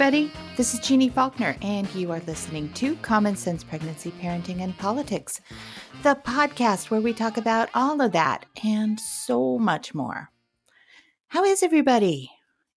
everybody. 0.00 0.32
This 0.56 0.72
is 0.72 0.80
Jeanne 0.80 1.10
Faulkner, 1.10 1.58
and 1.60 1.86
you 1.94 2.10
are 2.10 2.22
listening 2.26 2.72
to 2.72 2.96
Common 3.02 3.36
Sense 3.36 3.62
Pregnancy, 3.62 4.10
Parenting, 4.12 4.62
and 4.62 4.74
Politics, 4.78 5.42
the 6.02 6.14
podcast 6.24 6.88
where 6.88 7.02
we 7.02 7.12
talk 7.12 7.36
about 7.36 7.68
all 7.74 8.00
of 8.00 8.12
that 8.12 8.46
and 8.64 8.98
so 8.98 9.58
much 9.58 9.94
more. 9.94 10.30
How 11.28 11.44
is 11.44 11.62
everybody? 11.62 12.30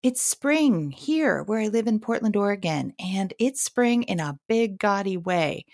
It's 0.02 0.23
spring 0.23 0.93
here 0.93 1.43
where 1.43 1.61
I 1.61 1.66
live 1.66 1.87
in 1.87 2.01
Portland, 2.01 2.37
Oregon, 2.37 2.95
and 2.98 3.34
it's 3.39 3.61
spring 3.61 4.05
in 4.05 4.18
a 4.18 4.39
big, 4.48 4.79
gaudy 4.79 5.18
way. 5.18 5.66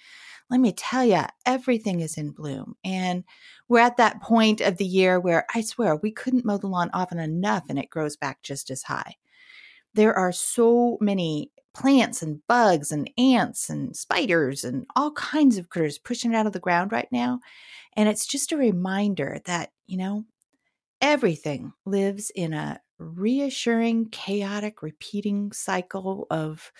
Let 0.50 0.58
me 0.58 0.72
tell 0.72 1.04
you, 1.04 1.22
everything 1.46 2.00
is 2.00 2.18
in 2.18 2.32
bloom. 2.32 2.74
And 2.84 3.22
we're 3.68 3.78
at 3.78 3.98
that 3.98 4.20
point 4.20 4.60
of 4.60 4.78
the 4.78 4.84
year 4.84 5.20
where 5.20 5.46
I 5.54 5.60
swear 5.60 5.94
we 5.94 6.10
couldn't 6.10 6.44
mow 6.44 6.58
the 6.58 6.66
lawn 6.66 6.90
often 6.92 7.20
enough 7.20 7.66
and 7.68 7.78
it 7.78 7.88
grows 7.88 8.16
back 8.16 8.42
just 8.42 8.68
as 8.68 8.82
high 8.82 9.14
there 9.96 10.14
are 10.14 10.32
so 10.32 10.98
many 11.00 11.50
plants 11.74 12.22
and 12.22 12.40
bugs 12.46 12.92
and 12.92 13.10
ants 13.18 13.68
and 13.68 13.96
spiders 13.96 14.64
and 14.64 14.86
all 14.94 15.10
kinds 15.12 15.58
of 15.58 15.68
critters 15.68 15.98
pushing 15.98 16.34
out 16.34 16.46
of 16.46 16.52
the 16.52 16.60
ground 16.60 16.92
right 16.92 17.08
now. 17.10 17.40
And 17.94 18.08
it's 18.08 18.26
just 18.26 18.52
a 18.52 18.56
reminder 18.56 19.40
that, 19.46 19.72
you 19.86 19.96
know, 19.96 20.24
everything 21.00 21.72
lives 21.84 22.30
in 22.34 22.52
a 22.52 22.80
reassuring, 22.98 24.08
chaotic, 24.10 24.82
repeating 24.82 25.52
cycle 25.52 26.26
of 26.30 26.72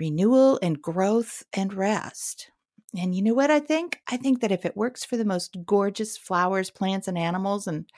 renewal 0.00 0.58
and 0.62 0.80
growth 0.80 1.44
and 1.52 1.72
rest. 1.74 2.50
And 2.96 3.14
you 3.14 3.22
know 3.22 3.34
what 3.34 3.50
I 3.50 3.60
think? 3.60 4.00
I 4.08 4.16
think 4.16 4.40
that 4.40 4.52
if 4.52 4.64
it 4.64 4.76
works 4.76 5.04
for 5.04 5.16
the 5.16 5.24
most 5.24 5.56
gorgeous 5.64 6.16
flowers, 6.16 6.70
plants, 6.70 7.08
and 7.08 7.18
animals 7.18 7.66
and 7.66 7.90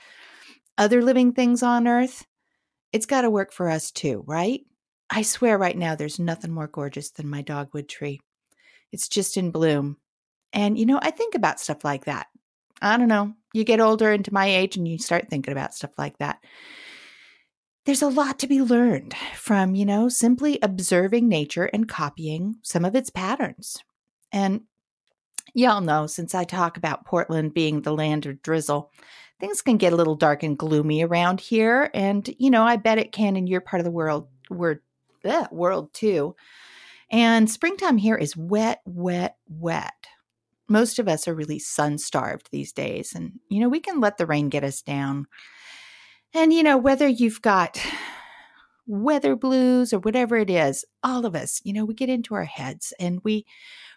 other 0.77 1.01
living 1.03 1.33
things 1.33 1.63
on 1.63 1.87
earth, 1.87 2.25
it's 2.91 3.05
got 3.05 3.21
to 3.21 3.29
work 3.29 3.51
for 3.51 3.69
us 3.69 3.91
too, 3.91 4.23
right? 4.25 4.61
I 5.09 5.21
swear 5.21 5.57
right 5.57 5.77
now 5.77 5.95
there's 5.95 6.19
nothing 6.19 6.51
more 6.51 6.67
gorgeous 6.67 7.11
than 7.11 7.29
my 7.29 7.41
dogwood 7.41 7.87
tree. 7.87 8.19
It's 8.91 9.07
just 9.07 9.37
in 9.37 9.51
bloom. 9.51 9.97
And, 10.53 10.77
you 10.77 10.85
know, 10.85 10.99
I 11.01 11.11
think 11.11 11.35
about 11.35 11.59
stuff 11.59 11.83
like 11.83 12.05
that. 12.05 12.27
I 12.81 12.97
don't 12.97 13.07
know. 13.07 13.33
You 13.53 13.63
get 13.63 13.79
older 13.79 14.11
into 14.11 14.33
my 14.33 14.45
age 14.45 14.77
and 14.77 14.87
you 14.87 14.97
start 14.97 15.29
thinking 15.29 15.51
about 15.51 15.73
stuff 15.73 15.91
like 15.97 16.17
that. 16.19 16.39
There's 17.85 18.01
a 18.01 18.09
lot 18.09 18.39
to 18.39 18.47
be 18.47 18.61
learned 18.61 19.15
from, 19.35 19.73
you 19.75 19.85
know, 19.85 20.09
simply 20.09 20.59
observing 20.61 21.29
nature 21.29 21.65
and 21.65 21.87
copying 21.87 22.57
some 22.61 22.83
of 22.83 22.95
its 22.95 23.09
patterns. 23.09 23.77
And 24.31 24.63
y'all 25.57 25.81
know, 25.81 26.05
since 26.05 26.35
I 26.35 26.43
talk 26.43 26.77
about 26.77 27.05
Portland 27.05 27.53
being 27.53 27.81
the 27.81 27.93
land 27.93 28.27
of 28.27 28.41
drizzle, 28.43 28.91
things 29.39 29.61
can 29.61 29.77
get 29.77 29.91
a 29.91 29.95
little 29.95 30.15
dark 30.15 30.43
and 30.43 30.57
gloomy 30.57 31.03
around 31.03 31.41
here. 31.41 31.89
And, 31.93 32.29
you 32.37 32.51
know, 32.51 32.63
I 32.63 32.75
bet 32.75 32.99
it 32.99 33.11
can 33.11 33.35
in 33.35 33.47
your 33.47 33.61
part 33.61 33.79
of 33.79 33.83
the 33.83 33.91
world, 33.91 34.27
word, 34.51 34.81
world 35.51 35.93
too. 35.93 36.35
And 37.09 37.49
springtime 37.49 37.97
here 37.97 38.15
is 38.15 38.37
wet, 38.37 38.81
wet, 38.85 39.37
wet. 39.47 40.07
Most 40.69 40.99
of 40.99 41.07
us 41.07 41.27
are 41.27 41.33
really 41.33 41.59
sun 41.59 41.97
starved 41.97 42.49
these 42.51 42.71
days. 42.71 43.13
And, 43.15 43.39
you 43.49 43.59
know, 43.59 43.69
we 43.69 43.79
can 43.79 43.99
let 43.99 44.17
the 44.17 44.25
rain 44.25 44.49
get 44.49 44.63
us 44.63 44.81
down. 44.83 45.25
And, 46.33 46.53
you 46.53 46.61
know, 46.61 46.77
whether 46.77 47.07
you've 47.07 47.41
got 47.41 47.81
weather 48.87 49.35
blues 49.35 49.93
or 49.93 49.99
whatever 49.99 50.37
it 50.37 50.49
is, 50.49 50.85
all 51.03 51.25
of 51.25 51.35
us, 51.35 51.61
you 51.63 51.73
know, 51.73 51.85
we 51.85 51.93
get 51.93 52.09
into 52.09 52.33
our 52.35 52.45
heads 52.45 52.93
and 52.99 53.19
we 53.23 53.45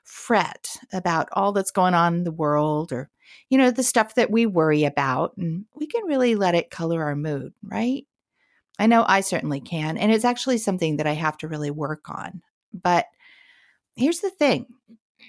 fret 0.05 0.77
about 0.93 1.29
all 1.33 1.53
that's 1.53 1.71
going 1.71 1.95
on 1.95 2.15
in 2.15 2.25
the 2.25 2.33
world 2.33 2.93
or 2.93 3.11
you 3.49 3.59
know, 3.59 3.71
the 3.71 3.83
stuff 3.83 4.15
that 4.15 4.31
we 4.31 4.47
worry 4.47 4.85
about, 4.85 5.37
and 5.37 5.65
we 5.75 5.87
can 5.87 6.05
really 6.05 6.35
let 6.35 6.55
it 6.55 6.71
color 6.71 7.03
our 7.03 7.17
mood, 7.17 7.53
right? 7.63 8.07
I 8.79 8.87
know 8.87 9.05
I 9.07 9.21
certainly 9.21 9.61
can. 9.61 9.99
And 9.99 10.13
it's 10.13 10.25
actually 10.25 10.59
something 10.59 10.97
that 10.97 11.07
I 11.07 11.13
have 11.13 11.37
to 11.39 11.49
really 11.49 11.71
work 11.71 12.09
on. 12.09 12.43
But 12.73 13.07
here's 13.97 14.21
the 14.21 14.31
thing 14.31 14.67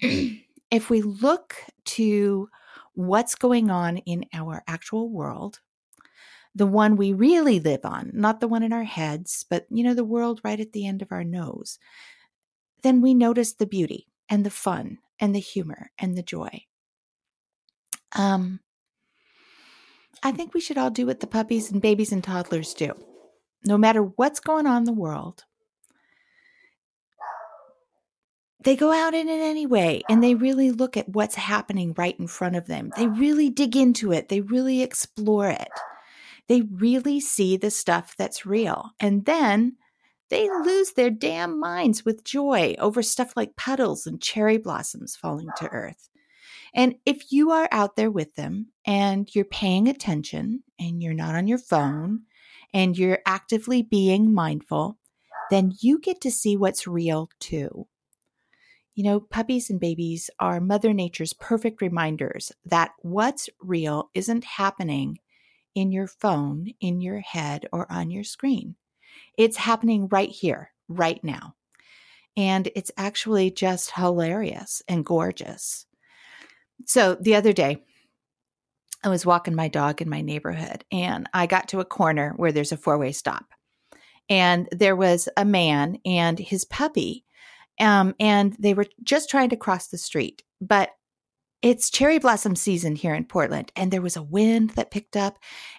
if 0.70 0.88
we 0.88 1.02
look 1.02 1.56
to 1.84 2.48
what's 2.94 3.34
going 3.34 3.70
on 3.70 3.98
in 3.98 4.24
our 4.32 4.62
actual 4.66 5.10
world, 5.10 5.60
the 6.54 6.66
one 6.66 6.96
we 6.96 7.12
really 7.12 7.60
live 7.60 7.84
on, 7.84 8.10
not 8.12 8.40
the 8.40 8.48
one 8.48 8.62
in 8.62 8.72
our 8.72 8.84
heads, 8.84 9.44
but 9.48 9.66
you 9.70 9.82
know, 9.82 9.94
the 9.94 10.04
world 10.04 10.40
right 10.44 10.60
at 10.60 10.72
the 10.72 10.86
end 10.86 11.02
of 11.02 11.12
our 11.12 11.24
nose, 11.24 11.78
then 12.82 13.00
we 13.00 13.14
notice 13.14 13.54
the 13.54 13.66
beauty 13.66 14.06
and 14.28 14.44
the 14.44 14.50
fun 14.50 14.98
and 15.18 15.34
the 15.34 15.40
humor 15.40 15.90
and 15.98 16.16
the 16.16 16.22
joy. 16.22 16.64
Um, 18.14 18.60
I 20.22 20.32
think 20.32 20.52
we 20.52 20.60
should 20.60 20.78
all 20.78 20.90
do 20.90 21.06
what 21.06 21.20
the 21.20 21.26
puppies 21.26 21.70
and 21.70 21.80
babies 21.80 22.12
and 22.12 22.22
toddlers 22.22 22.74
do. 22.74 22.92
No 23.64 23.78
matter 23.78 24.02
what's 24.02 24.40
going 24.40 24.66
on 24.66 24.78
in 24.78 24.84
the 24.84 24.92
world, 24.92 25.44
they 28.64 28.76
go 28.76 28.92
out 28.92 29.14
in 29.14 29.28
it 29.28 29.40
anyway 29.40 30.02
and 30.08 30.22
they 30.22 30.34
really 30.34 30.70
look 30.70 30.96
at 30.96 31.08
what's 31.08 31.34
happening 31.34 31.94
right 31.96 32.18
in 32.18 32.26
front 32.26 32.56
of 32.56 32.66
them. 32.66 32.92
They 32.96 33.08
really 33.08 33.50
dig 33.50 33.76
into 33.76 34.12
it, 34.12 34.28
they 34.28 34.40
really 34.40 34.82
explore 34.82 35.48
it. 35.48 35.68
They 36.52 36.60
really 36.60 37.18
see 37.18 37.56
the 37.56 37.70
stuff 37.70 38.14
that's 38.14 38.44
real. 38.44 38.90
And 39.00 39.24
then 39.24 39.78
they 40.28 40.50
lose 40.50 40.92
their 40.92 41.08
damn 41.08 41.58
minds 41.58 42.04
with 42.04 42.24
joy 42.24 42.74
over 42.78 43.02
stuff 43.02 43.32
like 43.34 43.56
puddles 43.56 44.06
and 44.06 44.20
cherry 44.20 44.58
blossoms 44.58 45.16
falling 45.16 45.48
to 45.56 45.70
earth. 45.70 46.10
And 46.74 46.96
if 47.06 47.32
you 47.32 47.52
are 47.52 47.70
out 47.72 47.96
there 47.96 48.10
with 48.10 48.34
them 48.34 48.66
and 48.86 49.34
you're 49.34 49.46
paying 49.46 49.88
attention 49.88 50.62
and 50.78 51.02
you're 51.02 51.14
not 51.14 51.34
on 51.34 51.46
your 51.46 51.56
phone 51.56 52.24
and 52.74 52.98
you're 52.98 53.20
actively 53.24 53.80
being 53.80 54.34
mindful, 54.34 54.98
then 55.50 55.72
you 55.80 55.98
get 55.98 56.20
to 56.20 56.30
see 56.30 56.54
what's 56.54 56.86
real 56.86 57.30
too. 57.40 57.86
You 58.94 59.04
know, 59.04 59.20
puppies 59.20 59.70
and 59.70 59.80
babies 59.80 60.28
are 60.38 60.60
Mother 60.60 60.92
Nature's 60.92 61.32
perfect 61.32 61.80
reminders 61.80 62.52
that 62.66 62.90
what's 63.00 63.48
real 63.58 64.10
isn't 64.12 64.44
happening 64.44 65.16
in 65.74 65.92
your 65.92 66.06
phone, 66.06 66.68
in 66.80 67.00
your 67.00 67.20
head, 67.20 67.66
or 67.72 67.90
on 67.90 68.10
your 68.10 68.24
screen. 68.24 68.76
It's 69.36 69.56
happening 69.56 70.08
right 70.08 70.30
here, 70.30 70.70
right 70.88 71.22
now. 71.22 71.54
And 72.36 72.70
it's 72.74 72.90
actually 72.96 73.50
just 73.50 73.92
hilarious 73.92 74.82
and 74.88 75.04
gorgeous. 75.04 75.86
So 76.86 77.14
the 77.14 77.34
other 77.34 77.52
day, 77.52 77.82
I 79.04 79.08
was 79.08 79.26
walking 79.26 79.54
my 79.54 79.68
dog 79.68 80.00
in 80.00 80.08
my 80.08 80.20
neighborhood 80.20 80.84
and 80.92 81.28
I 81.34 81.46
got 81.46 81.68
to 81.68 81.80
a 81.80 81.84
corner 81.84 82.34
where 82.36 82.52
there's 82.52 82.72
a 82.72 82.76
four 82.76 82.98
way 82.98 83.12
stop. 83.12 83.46
And 84.28 84.68
there 84.70 84.96
was 84.96 85.28
a 85.36 85.44
man 85.44 85.98
and 86.06 86.38
his 86.38 86.64
puppy. 86.64 87.24
Um, 87.80 88.14
and 88.20 88.54
they 88.58 88.74
were 88.74 88.86
just 89.02 89.28
trying 89.28 89.50
to 89.50 89.56
cross 89.56 89.88
the 89.88 89.98
street. 89.98 90.42
But 90.60 90.90
it's 91.62 91.90
cherry 91.90 92.18
blossom 92.18 92.56
season 92.56 92.96
here 92.96 93.14
in 93.14 93.24
Portland, 93.24 93.72
and 93.76 93.90
there 93.90 94.02
was 94.02 94.16
a 94.16 94.22
wind 94.22 94.70
that 94.70 94.90
picked 94.90 95.16
up, 95.16 95.38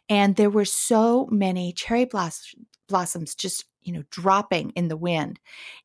and 0.10 0.36
there 0.36 0.50
were 0.50 0.66
so 0.66 1.28
many 1.32 1.74
cherry 1.74 2.06
bloss- 2.06 2.56
blossoms 2.88 3.36
just 3.36 3.66
you 3.82 3.94
know 3.94 4.04
dropping 4.10 4.72
in 4.72 4.88
the 4.88 4.98
wind. 4.98 5.40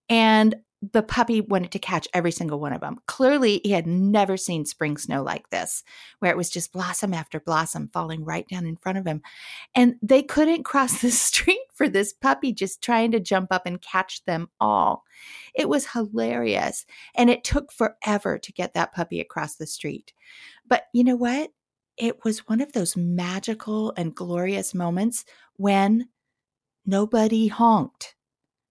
And 0.08 0.54
the 0.80 1.02
puppy 1.02 1.40
wanted 1.40 1.72
to 1.72 1.78
catch 1.78 2.06
every 2.14 2.30
single 2.30 2.60
one 2.60 2.72
of 2.72 2.80
them. 2.80 2.98
Clearly, 3.06 3.60
he 3.64 3.72
had 3.72 3.86
never 3.86 4.36
seen 4.36 4.64
spring 4.64 4.96
snow 4.96 5.22
like 5.22 5.50
this, 5.50 5.82
where 6.20 6.30
it 6.30 6.36
was 6.36 6.50
just 6.50 6.72
blossom 6.72 7.12
after 7.12 7.40
blossom 7.40 7.90
falling 7.92 8.24
right 8.24 8.46
down 8.48 8.64
in 8.64 8.76
front 8.76 8.96
of 8.96 9.06
him. 9.06 9.20
And 9.74 9.96
they 10.02 10.22
couldn't 10.22 10.62
cross 10.62 11.00
the 11.00 11.10
street 11.10 11.64
for 11.74 11.88
this 11.88 12.12
puppy 12.12 12.52
just 12.52 12.80
trying 12.80 13.10
to 13.12 13.20
jump 13.20 13.48
up 13.50 13.66
and 13.66 13.82
catch 13.82 14.24
them 14.24 14.48
all. 14.60 15.04
It 15.54 15.68
was 15.68 15.88
hilarious. 15.88 16.86
And 17.16 17.28
it 17.28 17.42
took 17.42 17.72
forever 17.72 18.38
to 18.38 18.52
get 18.52 18.74
that 18.74 18.94
puppy 18.94 19.20
across 19.20 19.56
the 19.56 19.66
street. 19.66 20.12
But 20.66 20.84
you 20.94 21.02
know 21.02 21.16
what? 21.16 21.50
It 21.96 22.24
was 22.24 22.46
one 22.46 22.60
of 22.60 22.72
those 22.72 22.96
magical 22.96 23.92
and 23.96 24.14
glorious 24.14 24.72
moments 24.74 25.24
when 25.56 26.08
nobody 26.86 27.48
honked. 27.48 28.14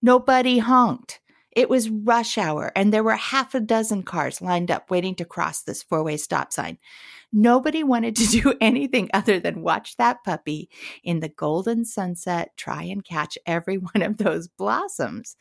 Nobody 0.02 0.60
honked 0.60 1.20
it 1.58 1.72
was 1.72 1.90
rush 1.90 2.38
hour, 2.38 2.72
and 2.76 2.94
there 2.94 3.04
were 3.04 3.16
half 3.16 3.56
a 3.56 3.60
dozen 3.60 4.04
cars 4.04 4.44
lined 4.44 4.70
up 4.70 4.92
waiting 4.92 5.16
to 5.16 5.26
cross 5.26 5.64
this 5.64 5.82
four 5.82 6.04
way 6.04 6.16
stop 6.16 6.54
sign. 6.54 6.78
Nobody 7.34 7.82
wanted 7.82 8.16
to 8.18 8.28
do 8.44 8.54
anything 8.62 9.10
other 9.12 9.40
than 9.40 9.64
watch 9.64 9.98
that 9.98 10.24
puppy 10.24 10.70
in 11.04 11.20
the 11.20 11.30
golden 11.30 11.84
sunset 11.84 12.52
try 12.58 12.84
and 12.84 13.04
catch 13.04 13.40
every 13.48 13.78
one 13.94 14.04
of 14.04 14.18
those 14.18 14.48
blossoms. 14.48 15.36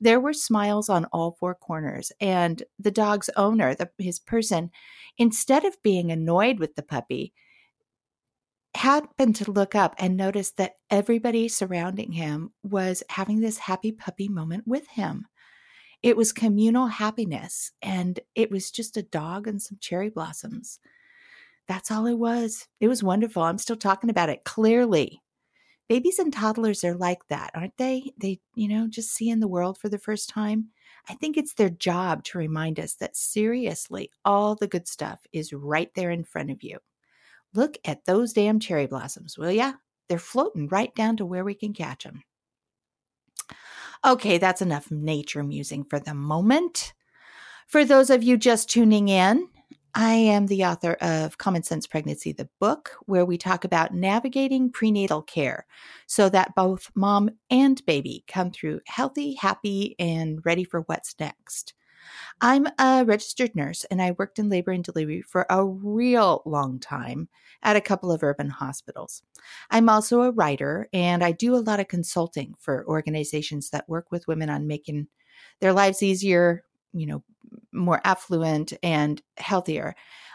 There 0.00 0.18
were 0.18 0.32
smiles 0.32 0.88
on 0.88 1.04
all 1.12 1.36
four 1.38 1.54
corners, 1.54 2.10
and 2.20 2.64
the 2.80 2.90
dog's 2.90 3.30
owner, 3.36 3.72
the, 3.76 3.88
his 3.98 4.18
person, 4.18 4.72
instead 5.16 5.64
of 5.64 5.80
being 5.84 6.10
annoyed 6.10 6.58
with 6.58 6.74
the 6.74 6.82
puppy, 6.82 7.32
happened 8.74 9.36
to 9.36 9.52
look 9.52 9.76
up 9.76 9.94
and 9.98 10.16
notice 10.16 10.50
that 10.52 10.74
everybody 10.90 11.46
surrounding 11.46 12.10
him 12.10 12.50
was 12.64 13.04
having 13.10 13.38
this 13.38 13.58
happy 13.58 13.92
puppy 13.92 14.28
moment 14.28 14.66
with 14.66 14.88
him. 14.88 15.28
It 16.02 16.16
was 16.16 16.32
communal 16.32 16.88
happiness, 16.88 17.70
and 17.80 18.18
it 18.34 18.50
was 18.50 18.70
just 18.70 18.96
a 18.96 19.02
dog 19.02 19.46
and 19.46 19.62
some 19.62 19.78
cherry 19.80 20.10
blossoms. 20.10 20.80
That's 21.68 21.90
all 21.90 22.06
it 22.06 22.18
was. 22.18 22.66
It 22.80 22.88
was 22.88 23.02
wonderful. 23.02 23.42
I'm 23.42 23.58
still 23.58 23.76
talking 23.76 24.10
about 24.10 24.28
it 24.28 24.44
clearly. 24.44 25.22
Babies 25.88 26.18
and 26.18 26.32
toddlers 26.32 26.84
are 26.84 26.94
like 26.94 27.20
that, 27.28 27.50
aren't 27.54 27.76
they? 27.76 28.12
They, 28.18 28.40
you 28.54 28.66
know, 28.66 28.88
just 28.88 29.14
seeing 29.14 29.40
the 29.40 29.48
world 29.48 29.78
for 29.78 29.88
the 29.88 29.98
first 29.98 30.28
time. 30.28 30.68
I 31.08 31.14
think 31.14 31.36
it's 31.36 31.54
their 31.54 31.70
job 31.70 32.24
to 32.24 32.38
remind 32.38 32.80
us 32.80 32.94
that 32.94 33.16
seriously, 33.16 34.10
all 34.24 34.54
the 34.54 34.68
good 34.68 34.88
stuff 34.88 35.20
is 35.32 35.52
right 35.52 35.90
there 35.94 36.10
in 36.10 36.24
front 36.24 36.50
of 36.50 36.62
you. 36.62 36.78
Look 37.54 37.76
at 37.84 38.04
those 38.06 38.32
damn 38.32 38.58
cherry 38.58 38.86
blossoms, 38.86 39.36
will 39.36 39.52
ya? 39.52 39.74
They're 40.08 40.18
floating 40.18 40.68
right 40.68 40.94
down 40.94 41.16
to 41.18 41.26
where 41.26 41.44
we 41.44 41.54
can 41.54 41.72
catch 41.72 42.04
them. 42.04 42.22
Okay, 44.04 44.38
that's 44.38 44.62
enough 44.62 44.90
nature 44.90 45.44
musing 45.44 45.84
for 45.84 46.00
the 46.00 46.14
moment. 46.14 46.92
For 47.68 47.84
those 47.84 48.10
of 48.10 48.22
you 48.22 48.36
just 48.36 48.68
tuning 48.68 49.08
in, 49.08 49.48
I 49.94 50.14
am 50.14 50.46
the 50.46 50.64
author 50.64 50.94
of 50.94 51.38
Common 51.38 51.62
Sense 51.62 51.86
Pregnancy, 51.86 52.32
the 52.32 52.48
book, 52.58 52.92
where 53.06 53.24
we 53.24 53.38
talk 53.38 53.64
about 53.64 53.94
navigating 53.94 54.72
prenatal 54.72 55.22
care 55.22 55.66
so 56.06 56.28
that 56.30 56.54
both 56.56 56.90
mom 56.94 57.30
and 57.50 57.84
baby 57.86 58.24
come 58.26 58.50
through 58.50 58.80
healthy, 58.86 59.34
happy, 59.34 59.94
and 59.98 60.40
ready 60.44 60.64
for 60.64 60.80
what's 60.82 61.14
next. 61.20 61.74
I'm 62.40 62.66
a 62.78 63.04
registered 63.06 63.54
nurse 63.54 63.84
and 63.84 64.02
I 64.02 64.12
worked 64.12 64.38
in 64.38 64.48
labor 64.48 64.72
and 64.72 64.82
delivery 64.82 65.22
for 65.22 65.46
a 65.48 65.64
real 65.64 66.42
long 66.44 66.78
time 66.78 67.28
at 67.62 67.76
a 67.76 67.80
couple 67.80 68.10
of 68.10 68.22
urban 68.22 68.50
hospitals. 68.50 69.22
I'm 69.70 69.88
also 69.88 70.22
a 70.22 70.30
writer 70.30 70.88
and 70.92 71.22
I 71.22 71.32
do 71.32 71.54
a 71.54 71.58
lot 71.58 71.80
of 71.80 71.88
consulting 71.88 72.54
for 72.58 72.86
organizations 72.86 73.70
that 73.70 73.88
work 73.88 74.10
with 74.10 74.28
women 74.28 74.50
on 74.50 74.66
making 74.66 75.08
their 75.60 75.72
lives 75.72 76.02
easier, 76.02 76.64
you 76.92 77.06
know, 77.06 77.22
more 77.72 78.00
affluent 78.04 78.72
and 78.82 79.22
healthier, 79.36 79.94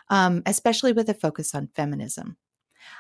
um, 0.10 0.44
especially 0.46 0.94
with 0.94 1.10
a 1.10 1.14
focus 1.14 1.54
on 1.54 1.70
feminism. 1.76 2.38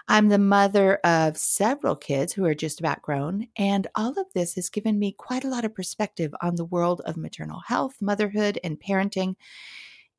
I'm 0.07 0.29
the 0.29 0.37
mother 0.37 0.95
of 1.03 1.37
several 1.37 1.95
kids 1.95 2.33
who 2.33 2.45
are 2.45 2.55
just 2.55 2.79
about 2.79 3.01
grown, 3.01 3.47
and 3.57 3.87
all 3.95 4.11
of 4.19 4.25
this 4.33 4.55
has 4.55 4.69
given 4.69 4.99
me 4.99 5.11
quite 5.11 5.43
a 5.43 5.49
lot 5.49 5.65
of 5.65 5.75
perspective 5.75 6.33
on 6.41 6.55
the 6.55 6.65
world 6.65 7.01
of 7.05 7.17
maternal 7.17 7.61
health, 7.67 7.95
motherhood, 8.01 8.59
and 8.63 8.79
parenting, 8.79 9.35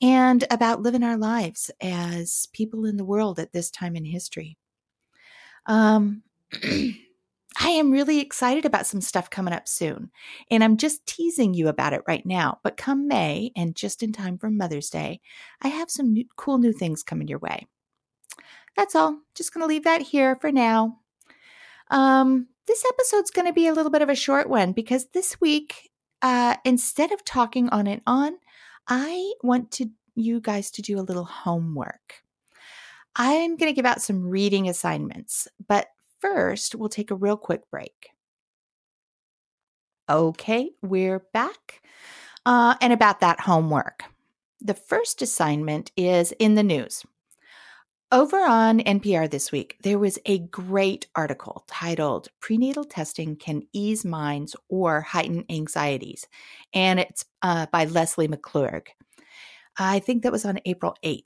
and 0.01 0.45
about 0.51 0.83
living 0.83 1.03
our 1.03 1.17
lives 1.17 1.71
as 1.81 2.49
people 2.53 2.85
in 2.85 2.97
the 2.97 3.05
world 3.05 3.39
at 3.39 3.53
this 3.53 3.71
time 3.71 3.97
in 3.97 4.05
history. 4.05 4.57
Um, 5.67 6.23
I 7.61 7.71
am 7.71 7.91
really 7.91 8.21
excited 8.21 8.65
about 8.65 8.87
some 8.87 9.01
stuff 9.01 9.31
coming 9.31 9.55
up 9.55 9.67
soon, 9.67 10.11
and 10.51 10.63
I'm 10.63 10.77
just 10.77 11.05
teasing 11.07 11.55
you 11.55 11.69
about 11.69 11.93
it 11.93 12.03
right 12.07 12.25
now. 12.25 12.61
But 12.63 12.77
come 12.77 13.09
May, 13.09 13.51
and 13.57 13.75
just 13.75 14.03
in 14.03 14.13
time 14.13 14.39
for 14.39 14.51
Mother's 14.51 14.91
Day, 14.91 15.21
I 15.61 15.69
have 15.69 15.91
some 15.91 16.13
new, 16.13 16.25
cool 16.37 16.59
new 16.59 16.73
things 16.73 17.03
coming 17.03 17.27
your 17.27 17.41
way. 17.41 17.67
That's 18.79 18.95
all. 18.95 19.19
Just 19.35 19.53
going 19.53 19.63
to 19.63 19.67
leave 19.67 19.83
that 19.85 20.03
here 20.03 20.37
for 20.37 20.53
now. 20.53 21.01
Um, 21.91 22.47
this 22.69 22.85
episode's 22.89 23.33
going 23.33 23.49
to 23.49 23.53
be 23.53 23.67
a 23.67 23.73
little 23.75 23.91
bit 23.91 24.03
of 24.03 24.09
a 24.09 24.15
short 24.15 24.49
one 24.49 24.71
because 24.71 25.09
this 25.13 25.41
week, 25.41 25.91
uh, 26.23 26.55
instead 26.65 27.11
of 27.11 27.25
talking 27.25 27.69
on 27.71 27.89
and 27.89 28.03
on, 28.07 28.35
I 28.87 29.33
want 29.43 29.73
to 29.73 29.91
you 30.15 30.41
guys 30.41 30.71
to 30.73 30.83
do 30.83 31.01
a 31.01 31.03
little 31.03 31.25
homework. 31.25 32.23
I'm 33.17 33.57
going 33.57 33.69
to 33.69 33.75
give 33.75 33.85
out 33.85 34.01
some 34.01 34.29
reading 34.29 34.69
assignments, 34.69 35.49
but 35.67 35.89
first, 36.21 36.77
we'll 36.77 36.89
take 36.89 37.11
a 37.11 37.17
real 37.17 37.37
quick 37.37 37.69
break. 37.73 38.11
Okay, 40.09 40.71
we're 40.83 41.25
back. 41.33 41.83
Uh, 42.47 42.77
and 42.81 42.93
about 42.93 43.19
that 43.21 43.41
homework. 43.41 44.05
The 44.61 44.75
first 44.75 45.21
assignment 45.21 45.91
is 45.97 46.31
in 46.39 46.55
the 46.55 46.63
news. 46.63 47.05
Over 48.11 48.39
on 48.39 48.81
NPR 48.81 49.31
this 49.31 49.53
week, 49.53 49.77
there 49.83 49.99
was 49.99 50.19
a 50.25 50.39
great 50.39 51.09
article 51.15 51.65
titled 51.69 52.29
Prenatal 52.41 52.85
Testing 52.85 53.37
Can 53.37 53.65
Ease 53.75 54.03
Minds 54.03 54.57
or 54.71 55.03
Heighten 55.03 55.45
Anxieties. 55.51 56.27
And 56.73 57.01
it's 57.01 57.27
uh, 57.43 57.67
by 57.71 57.85
Leslie 57.85 58.27
McClurg. 58.27 58.87
I 59.79 59.99
think 59.99 60.23
that 60.23 60.33
was 60.33 60.47
on 60.47 60.59
April 60.65 60.97
8th. 61.05 61.25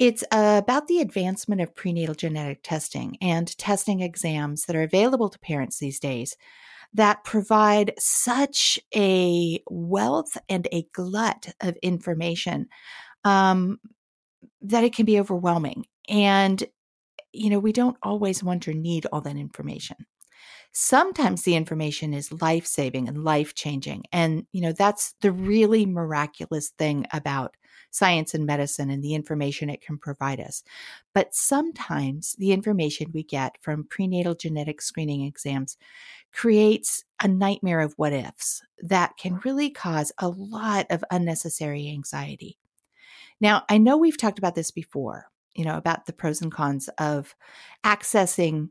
It's 0.00 0.24
about 0.32 0.88
the 0.88 0.98
advancement 1.00 1.60
of 1.60 1.76
prenatal 1.76 2.16
genetic 2.16 2.64
testing 2.64 3.16
and 3.20 3.56
testing 3.56 4.00
exams 4.00 4.64
that 4.64 4.74
are 4.74 4.82
available 4.82 5.28
to 5.28 5.38
parents 5.38 5.78
these 5.78 6.00
days 6.00 6.36
that 6.92 7.22
provide 7.22 7.94
such 8.00 8.80
a 8.96 9.62
wealth 9.70 10.36
and 10.48 10.66
a 10.72 10.88
glut 10.92 11.52
of 11.60 11.76
information 11.82 12.66
um, 13.24 13.78
that 14.62 14.84
it 14.84 14.94
can 14.94 15.04
be 15.04 15.20
overwhelming. 15.20 15.86
And, 16.08 16.62
you 17.32 17.50
know, 17.50 17.58
we 17.58 17.72
don't 17.72 17.96
always 18.02 18.42
want 18.42 18.66
or 18.68 18.74
need 18.74 19.06
all 19.12 19.20
that 19.20 19.36
information. 19.36 19.96
Sometimes 20.72 21.42
the 21.42 21.56
information 21.56 22.14
is 22.14 22.40
life 22.40 22.66
saving 22.66 23.08
and 23.08 23.24
life 23.24 23.54
changing. 23.54 24.04
And, 24.12 24.46
you 24.52 24.60
know, 24.60 24.72
that's 24.72 25.14
the 25.20 25.32
really 25.32 25.86
miraculous 25.86 26.70
thing 26.70 27.06
about 27.12 27.56
science 27.90 28.34
and 28.34 28.44
medicine 28.44 28.90
and 28.90 29.02
the 29.02 29.14
information 29.14 29.70
it 29.70 29.80
can 29.80 29.98
provide 29.98 30.40
us. 30.40 30.62
But 31.14 31.34
sometimes 31.34 32.36
the 32.38 32.52
information 32.52 33.10
we 33.12 33.22
get 33.22 33.56
from 33.62 33.84
prenatal 33.84 34.34
genetic 34.34 34.82
screening 34.82 35.24
exams 35.24 35.76
creates 36.32 37.04
a 37.22 37.28
nightmare 37.28 37.80
of 37.80 37.94
what 37.96 38.12
ifs 38.12 38.62
that 38.82 39.16
can 39.16 39.40
really 39.44 39.70
cause 39.70 40.12
a 40.18 40.28
lot 40.28 40.86
of 40.90 41.02
unnecessary 41.10 41.88
anxiety. 41.88 42.58
Now, 43.40 43.64
I 43.68 43.78
know 43.78 43.96
we've 43.96 44.18
talked 44.18 44.38
about 44.38 44.54
this 44.54 44.70
before, 44.70 45.26
you 45.54 45.64
know, 45.64 45.76
about 45.76 46.06
the 46.06 46.12
pros 46.12 46.42
and 46.42 46.52
cons 46.52 46.88
of 46.98 47.34
accessing 47.84 48.70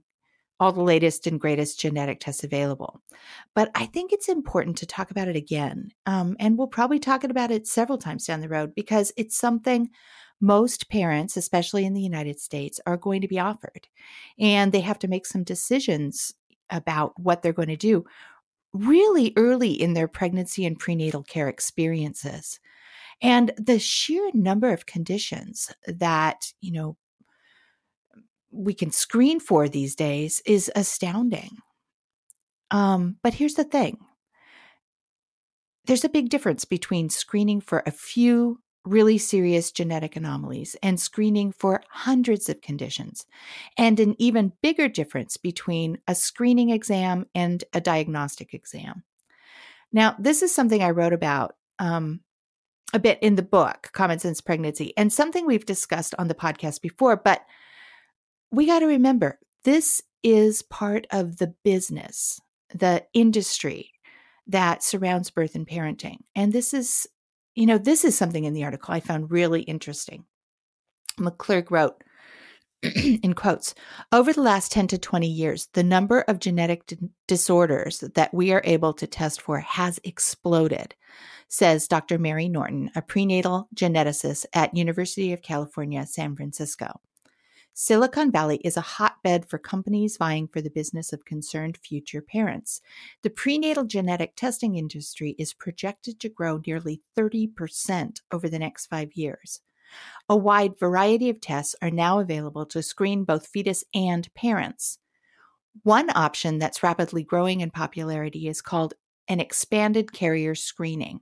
all 0.59 0.71
the 0.71 0.81
latest 0.81 1.27
and 1.27 1.39
greatest 1.39 1.79
genetic 1.79 2.19
tests 2.19 2.43
available. 2.43 3.01
But 3.53 3.69
I 3.75 3.85
think 3.85 4.11
it's 4.11 4.27
important 4.27 4.77
to 4.77 4.87
talk 4.87 5.11
about 5.11 5.27
it 5.27 5.35
again. 5.35 5.91
Um, 6.05 6.35
and 6.39 6.57
we'll 6.57 6.67
probably 6.67 6.99
talk 6.99 7.23
about 7.23 7.51
it 7.51 7.67
several 7.67 7.97
times 7.97 8.25
down 8.25 8.41
the 8.41 8.49
road 8.49 8.73
because 8.75 9.13
it's 9.17 9.37
something 9.37 9.89
most 10.41 10.89
parents, 10.89 11.37
especially 11.37 11.85
in 11.85 11.93
the 11.93 12.01
United 12.01 12.39
States, 12.39 12.79
are 12.85 12.97
going 12.97 13.21
to 13.21 13.27
be 13.27 13.39
offered. 13.39 13.87
And 14.39 14.71
they 14.71 14.81
have 14.81 14.99
to 14.99 15.07
make 15.07 15.25
some 15.25 15.43
decisions 15.43 16.33
about 16.69 17.19
what 17.19 17.41
they're 17.41 17.53
going 17.53 17.69
to 17.69 17.77
do 17.77 18.05
really 18.73 19.33
early 19.35 19.71
in 19.71 19.93
their 19.93 20.07
pregnancy 20.07 20.65
and 20.65 20.77
prenatal 20.77 21.23
care 21.23 21.47
experiences. 21.47 22.59
And 23.21 23.51
the 23.57 23.79
sheer 23.79 24.29
number 24.33 24.71
of 24.71 24.85
conditions 24.85 25.71
that, 25.87 26.53
you 26.61 26.71
know, 26.71 26.97
we 28.51 28.73
can 28.73 28.91
screen 28.91 29.39
for 29.39 29.67
these 29.67 29.95
days 29.95 30.41
is 30.45 30.71
astounding. 30.75 31.57
Um, 32.71 33.17
but 33.23 33.33
here's 33.33 33.55
the 33.55 33.63
thing 33.63 33.97
there's 35.85 36.03
a 36.03 36.09
big 36.09 36.29
difference 36.29 36.65
between 36.65 37.09
screening 37.09 37.61
for 37.61 37.81
a 37.85 37.91
few 37.91 38.59
really 38.85 39.17
serious 39.17 39.71
genetic 39.71 40.15
anomalies 40.15 40.75
and 40.81 40.99
screening 40.99 41.51
for 41.51 41.81
hundreds 41.89 42.49
of 42.49 42.61
conditions, 42.61 43.25
and 43.77 43.99
an 43.99 44.15
even 44.17 44.53
bigger 44.61 44.87
difference 44.87 45.37
between 45.37 45.97
a 46.07 46.15
screening 46.15 46.69
exam 46.69 47.25
and 47.35 47.63
a 47.73 47.81
diagnostic 47.81 48.53
exam. 48.53 49.03
Now, 49.91 50.15
this 50.19 50.41
is 50.41 50.53
something 50.53 50.81
I 50.81 50.91
wrote 50.91 51.13
about 51.13 51.55
um, 51.79 52.21
a 52.93 52.99
bit 52.99 53.19
in 53.21 53.35
the 53.35 53.43
book, 53.43 53.89
Common 53.93 54.19
Sense 54.19 54.41
Pregnancy, 54.41 54.93
and 54.97 55.11
something 55.11 55.45
we've 55.45 55.65
discussed 55.65 56.15
on 56.17 56.27
the 56.27 56.35
podcast 56.35 56.81
before, 56.81 57.17
but 57.17 57.41
we 58.51 58.65
got 58.65 58.79
to 58.79 58.85
remember 58.85 59.39
this 59.63 60.01
is 60.23 60.61
part 60.63 61.05
of 61.11 61.37
the 61.37 61.53
business, 61.63 62.39
the 62.73 63.05
industry 63.13 63.91
that 64.47 64.83
surrounds 64.83 65.29
birth 65.29 65.55
and 65.55 65.67
parenting. 65.67 66.17
And 66.35 66.53
this 66.53 66.73
is, 66.73 67.07
you 67.55 67.65
know, 67.65 67.77
this 67.77 68.05
is 68.05 68.17
something 68.17 68.45
in 68.45 68.53
the 68.53 68.63
article 68.63 68.93
I 68.93 69.01
found 69.01 69.31
really 69.31 69.61
interesting. 69.63 70.23
McClurg 71.19 71.69
wrote, 71.71 72.01
in 72.95 73.33
quotes, 73.33 73.73
over 74.11 74.31
the 74.31 74.41
last 74.41 74.71
10 74.71 74.87
to 74.87 74.97
20 74.97 75.27
years, 75.27 75.67
the 75.73 75.83
number 75.83 76.21
of 76.21 76.39
genetic 76.39 76.85
d- 76.85 76.97
disorders 77.27 77.99
that 78.13 78.33
we 78.33 78.51
are 78.51 78.61
able 78.65 78.93
to 78.93 79.07
test 79.07 79.41
for 79.41 79.59
has 79.59 79.99
exploded, 80.03 80.93
says 81.47 81.87
Dr. 81.87 82.19
Mary 82.19 82.47
Norton, 82.47 82.91
a 82.95 83.01
prenatal 83.01 83.67
geneticist 83.73 84.45
at 84.53 84.75
University 84.75 85.33
of 85.33 85.41
California, 85.41 86.05
San 86.05 86.35
Francisco. 86.35 87.01
Silicon 87.73 88.31
Valley 88.31 88.57
is 88.63 88.75
a 88.75 88.81
hotbed 88.81 89.47
for 89.47 89.59
companies 89.59 90.17
vying 90.17 90.47
for 90.47 90.61
the 90.61 90.69
business 90.69 91.13
of 91.13 91.25
concerned 91.25 91.77
future 91.77 92.23
parents. 92.23 92.81
The 93.21 93.29
prenatal 93.29 93.85
genetic 93.85 94.35
testing 94.35 94.75
industry 94.75 95.35
is 95.37 95.53
projected 95.53 96.19
to 96.19 96.29
grow 96.29 96.59
nearly 96.65 97.01
30% 97.15 98.21
over 98.31 98.49
the 98.49 98.57
next 98.57 98.87
five 98.87 99.13
years. 99.13 99.61
A 100.29 100.35
wide 100.35 100.77
variety 100.77 101.29
of 101.29 101.39
tests 101.39 101.75
are 101.81 101.91
now 101.91 102.19
available 102.19 102.65
to 102.67 102.83
screen 102.83 103.23
both 103.23 103.47
fetus 103.47 103.83
and 103.93 104.33
parents. 104.33 104.99
One 105.83 106.09
option 106.15 106.59
that's 106.59 106.83
rapidly 106.83 107.23
growing 107.23 107.61
in 107.61 107.71
popularity 107.71 108.47
is 108.47 108.61
called 108.61 108.93
an 109.27 109.39
expanded 109.39 110.11
carrier 110.13 110.55
screening. 110.55 111.21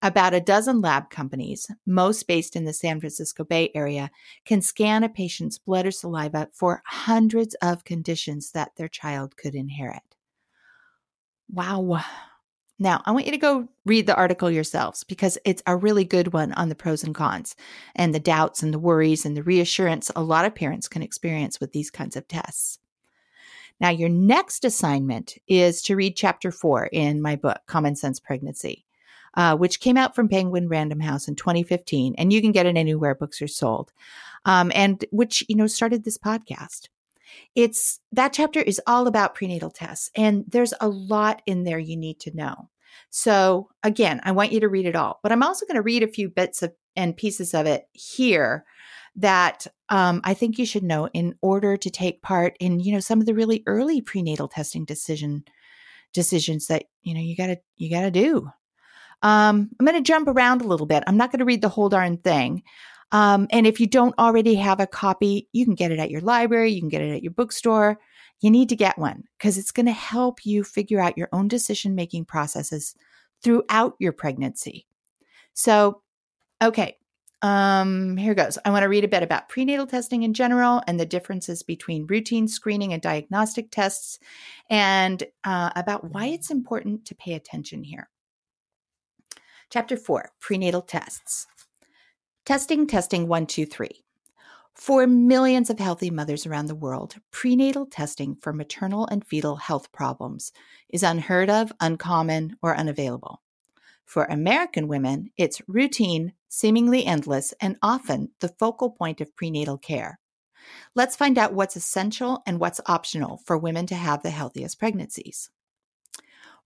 About 0.00 0.34
a 0.34 0.40
dozen 0.40 0.80
lab 0.80 1.10
companies, 1.10 1.70
most 1.84 2.26
based 2.26 2.56
in 2.56 2.64
the 2.64 2.72
San 2.72 3.00
Francisco 3.00 3.44
Bay 3.44 3.70
Area, 3.74 4.10
can 4.44 4.62
scan 4.62 5.04
a 5.04 5.08
patient's 5.08 5.58
blood 5.58 5.86
or 5.86 5.90
saliva 5.90 6.48
for 6.52 6.82
hundreds 6.86 7.54
of 7.56 7.84
conditions 7.84 8.52
that 8.52 8.72
their 8.76 8.88
child 8.88 9.36
could 9.36 9.54
inherit. 9.54 10.16
Wow. 11.50 12.02
Now, 12.78 13.02
I 13.04 13.10
want 13.10 13.26
you 13.26 13.32
to 13.32 13.38
go 13.38 13.68
read 13.84 14.06
the 14.06 14.14
article 14.14 14.50
yourselves 14.50 15.02
because 15.02 15.36
it's 15.44 15.62
a 15.66 15.76
really 15.76 16.04
good 16.04 16.32
one 16.32 16.52
on 16.52 16.68
the 16.68 16.76
pros 16.76 17.02
and 17.02 17.14
cons 17.14 17.56
and 17.96 18.14
the 18.14 18.20
doubts 18.20 18.62
and 18.62 18.72
the 18.72 18.78
worries 18.78 19.26
and 19.26 19.36
the 19.36 19.42
reassurance 19.42 20.12
a 20.14 20.22
lot 20.22 20.44
of 20.44 20.54
parents 20.54 20.86
can 20.86 21.02
experience 21.02 21.58
with 21.60 21.72
these 21.72 21.90
kinds 21.90 22.14
of 22.14 22.28
tests. 22.28 22.78
Now, 23.80 23.90
your 23.90 24.08
next 24.08 24.64
assignment 24.64 25.38
is 25.48 25.82
to 25.82 25.96
read 25.96 26.16
chapter 26.16 26.52
four 26.52 26.86
in 26.86 27.20
my 27.20 27.36
book, 27.36 27.58
Common 27.66 27.96
Sense 27.96 28.20
Pregnancy, 28.20 28.84
uh, 29.34 29.56
which 29.56 29.80
came 29.80 29.96
out 29.96 30.14
from 30.14 30.28
Penguin 30.28 30.68
Random 30.68 31.00
House 31.00 31.26
in 31.28 31.34
2015, 31.34 32.14
and 32.16 32.32
you 32.32 32.40
can 32.40 32.52
get 32.52 32.66
it 32.66 32.76
anywhere 32.76 33.14
books 33.14 33.42
are 33.42 33.48
sold, 33.48 33.92
um, 34.44 34.70
and 34.74 35.04
which 35.10 35.44
you 35.48 35.56
know 35.56 35.66
started 35.66 36.04
this 36.04 36.18
podcast. 36.18 36.88
It's 37.54 38.00
that 38.12 38.32
chapter 38.32 38.60
is 38.60 38.80
all 38.86 39.06
about 39.06 39.34
prenatal 39.34 39.70
tests, 39.70 40.10
and 40.14 40.44
there's 40.48 40.74
a 40.80 40.88
lot 40.88 41.42
in 41.46 41.64
there 41.64 41.78
you 41.78 41.96
need 41.96 42.20
to 42.20 42.36
know. 42.36 42.70
So, 43.10 43.68
again, 43.82 44.20
I 44.24 44.32
want 44.32 44.52
you 44.52 44.60
to 44.60 44.68
read 44.68 44.86
it 44.86 44.96
all, 44.96 45.20
but 45.22 45.32
I'm 45.32 45.42
also 45.42 45.66
going 45.66 45.76
to 45.76 45.82
read 45.82 46.02
a 46.02 46.08
few 46.08 46.28
bits 46.28 46.62
of, 46.62 46.72
and 46.96 47.16
pieces 47.16 47.54
of 47.54 47.66
it 47.66 47.86
here 47.92 48.64
that 49.16 49.66
um, 49.88 50.20
I 50.24 50.34
think 50.34 50.58
you 50.58 50.66
should 50.66 50.82
know 50.82 51.08
in 51.08 51.34
order 51.40 51.76
to 51.76 51.90
take 51.90 52.22
part 52.22 52.56
in, 52.60 52.80
you 52.80 52.92
know, 52.92 53.00
some 53.00 53.20
of 53.20 53.26
the 53.26 53.34
really 53.34 53.62
early 53.66 54.00
prenatal 54.00 54.48
testing 54.48 54.84
decision 54.84 55.44
decisions 56.14 56.68
that 56.68 56.84
you 57.02 57.12
know 57.12 57.20
you 57.20 57.36
gotta 57.36 57.58
you 57.76 57.90
gotta 57.90 58.10
do. 58.10 58.50
Um, 59.22 59.70
I'm 59.78 59.86
going 59.86 59.96
to 59.96 60.06
jump 60.06 60.28
around 60.28 60.62
a 60.62 60.66
little 60.66 60.86
bit. 60.86 61.02
I'm 61.06 61.16
not 61.16 61.32
going 61.32 61.40
to 61.40 61.44
read 61.44 61.62
the 61.62 61.68
whole 61.68 61.88
darn 61.88 62.18
thing. 62.18 62.62
Um, 63.12 63.46
and 63.50 63.66
if 63.66 63.80
you 63.80 63.86
don't 63.86 64.18
already 64.18 64.54
have 64.56 64.80
a 64.80 64.86
copy, 64.86 65.48
you 65.52 65.64
can 65.64 65.74
get 65.74 65.90
it 65.90 65.98
at 65.98 66.10
your 66.10 66.20
library, 66.20 66.72
you 66.72 66.80
can 66.80 66.90
get 66.90 67.02
it 67.02 67.14
at 67.14 67.22
your 67.22 67.32
bookstore. 67.32 67.98
You 68.40 68.50
need 68.50 68.68
to 68.68 68.76
get 68.76 68.98
one 68.98 69.24
because 69.36 69.58
it's 69.58 69.72
going 69.72 69.86
to 69.86 69.92
help 69.92 70.46
you 70.46 70.62
figure 70.62 71.00
out 71.00 71.18
your 71.18 71.28
own 71.32 71.48
decision 71.48 71.94
making 71.94 72.26
processes 72.26 72.94
throughout 73.42 73.94
your 73.98 74.12
pregnancy. 74.12 74.86
So, 75.54 76.02
okay, 76.62 76.98
um, 77.42 78.16
here 78.16 78.34
goes. 78.34 78.58
I 78.64 78.70
want 78.70 78.82
to 78.82 78.88
read 78.88 79.04
a 79.04 79.08
bit 79.08 79.22
about 79.22 79.48
prenatal 79.48 79.86
testing 79.86 80.22
in 80.22 80.34
general 80.34 80.82
and 80.86 80.98
the 80.98 81.06
differences 81.06 81.62
between 81.62 82.06
routine 82.06 82.48
screening 82.48 82.92
and 82.92 83.00
diagnostic 83.00 83.70
tests, 83.70 84.18
and 84.70 85.22
uh, 85.44 85.70
about 85.76 86.12
why 86.12 86.26
it's 86.26 86.50
important 86.50 87.04
to 87.06 87.14
pay 87.14 87.34
attention 87.34 87.84
here. 87.84 88.08
Chapter 89.70 89.96
4 89.96 90.30
Prenatal 90.40 90.82
Tests. 90.82 91.46
Testing, 92.44 92.86
testing, 92.86 93.28
one, 93.28 93.46
two, 93.46 93.66
three. 93.66 94.04
For 94.74 95.06
millions 95.06 95.70
of 95.70 95.78
healthy 95.78 96.08
mothers 96.10 96.46
around 96.46 96.66
the 96.66 96.74
world, 96.74 97.16
prenatal 97.30 97.84
testing 97.84 98.36
for 98.40 98.52
maternal 98.52 99.06
and 99.06 99.26
fetal 99.26 99.56
health 99.56 99.90
problems 99.92 100.52
is 100.88 101.02
unheard 101.02 101.50
of, 101.50 101.72
uncommon, 101.80 102.56
or 102.62 102.76
unavailable. 102.76 103.42
For 104.04 104.24
American 104.24 104.88
women, 104.88 105.30
it's 105.36 105.60
routine, 105.66 106.32
seemingly 106.48 107.04
endless, 107.04 107.52
and 107.60 107.76
often 107.82 108.30
the 108.40 108.48
focal 108.48 108.90
point 108.90 109.20
of 109.20 109.34
prenatal 109.36 109.76
care. 109.76 110.20
Let's 110.94 111.16
find 111.16 111.36
out 111.38 111.52
what's 111.52 111.76
essential 111.76 112.42
and 112.46 112.58
what's 112.58 112.80
optional 112.86 113.42
for 113.44 113.58
women 113.58 113.86
to 113.86 113.94
have 113.94 114.22
the 114.22 114.30
healthiest 114.30 114.78
pregnancies. 114.78 115.50